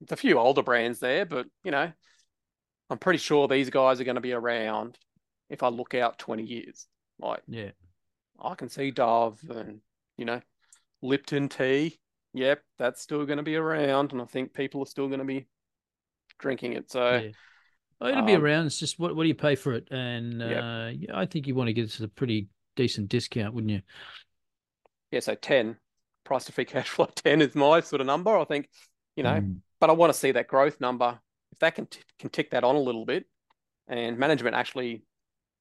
it's 0.00 0.12
a 0.12 0.16
few 0.16 0.38
older 0.38 0.62
brands 0.62 0.98
there, 0.98 1.26
but 1.26 1.46
you 1.62 1.70
know, 1.70 1.92
I'm 2.90 2.98
pretty 2.98 3.18
sure 3.18 3.48
these 3.48 3.70
guys 3.70 4.00
are 4.00 4.04
going 4.04 4.16
to 4.16 4.20
be 4.20 4.32
around 4.32 4.98
if 5.50 5.62
I 5.62 5.68
look 5.68 5.94
out 5.94 6.18
20 6.18 6.42
years. 6.44 6.86
Like 7.18 7.42
yeah. 7.48 7.70
I 8.40 8.54
can 8.54 8.68
see 8.68 8.90
Dove 8.90 9.40
and 9.50 9.80
you 10.16 10.24
know 10.24 10.40
Lipton 11.02 11.48
tea. 11.48 11.98
Yep, 12.34 12.62
that's 12.78 13.00
still 13.00 13.24
going 13.26 13.38
to 13.38 13.42
be 13.42 13.56
around, 13.56 14.12
and 14.12 14.20
I 14.20 14.26
think 14.26 14.52
people 14.52 14.82
are 14.82 14.86
still 14.86 15.08
going 15.08 15.18
to 15.20 15.24
be 15.24 15.46
drinking 16.38 16.74
it. 16.74 16.90
So 16.90 17.16
yeah. 17.16 17.30
Oh, 18.00 18.06
it'll 18.08 18.22
be 18.22 18.34
um, 18.34 18.44
around. 18.44 18.66
It's 18.66 18.78
just 18.78 18.98
what 19.00 19.16
what 19.16 19.24
do 19.24 19.28
you 19.28 19.34
pay 19.34 19.56
for 19.56 19.72
it? 19.72 19.88
And 19.90 20.40
Yep. 20.40 20.62
uh, 20.62 20.88
yeah, 20.96 21.10
I 21.18 21.26
think 21.26 21.46
you 21.48 21.54
want 21.54 21.68
to 21.68 21.72
get 21.72 21.86
it 21.92 22.00
a 22.00 22.06
pretty 22.08 22.48
decent 22.76 23.08
discount, 23.08 23.54
wouldn't 23.54 23.72
you? 23.72 23.82
yeah, 25.10 25.20
so 25.20 25.34
10 25.34 25.76
price 26.24 26.44
to 26.44 26.52
free 26.52 26.64
cash 26.66 26.88
flow 26.90 27.06
10 27.14 27.40
is 27.42 27.54
my 27.54 27.80
sort 27.80 28.00
of 28.00 28.06
number. 28.06 28.36
I 28.36 28.44
think 28.44 28.68
you 29.16 29.22
know, 29.24 29.40
Mm. 29.40 29.56
but 29.80 29.90
I 29.90 29.94
want 29.94 30.12
to 30.12 30.18
see 30.18 30.30
that 30.32 30.46
growth 30.46 30.80
number. 30.80 31.18
If 31.50 31.58
that 31.58 31.74
can 31.74 31.86
t- 31.86 32.02
can 32.20 32.30
tick 32.30 32.50
that 32.50 32.62
on 32.62 32.76
a 32.76 32.80
little 32.80 33.04
bit, 33.04 33.24
and 33.88 34.16
management 34.18 34.54
actually 34.54 35.02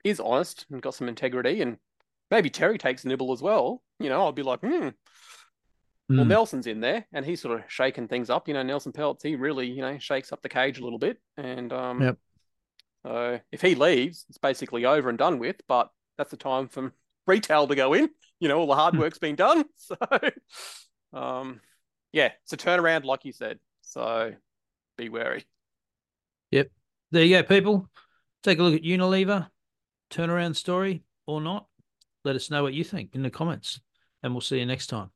is 0.03 0.19
honest 0.19 0.65
and 0.71 0.81
got 0.81 0.95
some 0.95 1.07
integrity, 1.10 1.62
and 1.62 1.77
maybe 2.31 2.49
Terry 2.49 2.77
takes 2.77 3.03
a 3.05 3.07
nibble 3.07 3.31
as 3.33 3.41
well. 3.41 3.81
You 3.99 4.10
know, 4.10 4.21
I'll 4.21 4.31
be 4.31 4.43
like, 4.43 4.62
hmm. 4.62 4.89
Well, 6.10 6.23
Mm. 6.23 6.27
Nelson's 6.29 6.67
in 6.67 6.79
there, 6.79 7.05
and 7.12 7.25
he's 7.25 7.41
sort 7.41 7.60
of 7.60 7.65
shaking 7.67 8.07
things 8.07 8.29
up. 8.29 8.47
You 8.47 8.53
know, 8.53 8.63
Nelson 8.63 8.93
Peltz, 8.93 9.23
he 9.23 9.36
really, 9.36 9.67
you 9.67 9.81
know, 9.81 9.97
shakes 9.97 10.31
up 10.31 10.41
the 10.41 10.47
cage 10.47 10.79
a 10.79 10.83
little 10.83 10.99
bit. 10.99 11.17
And 11.36 11.73
um, 11.73 12.01
Yep. 12.01 12.17
so 13.05 13.39
if 13.51 13.62
he 13.62 13.75
leaves, 13.75 14.25
it's 14.29 14.38
basically 14.38 14.86
over 14.86 15.10
and 15.10 15.17
done 15.17 15.38
with. 15.38 15.57
But 15.67 15.89
that's 16.17 16.31
the 16.31 16.38
time 16.38 16.69
for 16.69 16.93
retail 17.27 17.67
to 17.67 17.75
go 17.75 17.93
in. 17.93 18.10
You 18.39 18.47
know, 18.47 18.57
all 18.60 18.67
the 18.67 18.75
hard 18.75 18.93
Hmm. 18.93 19.01
work's 19.01 19.19
been 19.19 19.36
done. 19.36 19.65
So, 19.75 19.97
um, 21.12 21.60
yeah, 22.13 22.31
it's 22.43 22.53
a 22.53 22.57
turnaround, 22.57 23.03
like 23.03 23.25
you 23.25 23.33
said. 23.33 23.60
So 23.81 24.33
be 24.97 25.10
wary. 25.10 25.45
Yep. 26.51 26.69
There 27.12 27.23
you 27.25 27.36
go, 27.38 27.43
people. 27.43 27.89
Take 28.43 28.60
a 28.60 28.63
look 28.63 28.75
at 28.75 28.83
Unilever, 28.83 29.49
turnaround 30.09 30.55
story 30.55 31.03
or 31.25 31.41
not. 31.41 31.67
Let 32.23 32.35
us 32.35 32.49
know 32.49 32.63
what 32.63 32.73
you 32.73 32.83
think 32.83 33.11
in 33.13 33.23
the 33.23 33.29
comments, 33.29 33.79
and 34.23 34.33
we'll 34.33 34.41
see 34.41 34.59
you 34.59 34.65
next 34.65 34.87
time. 34.87 35.11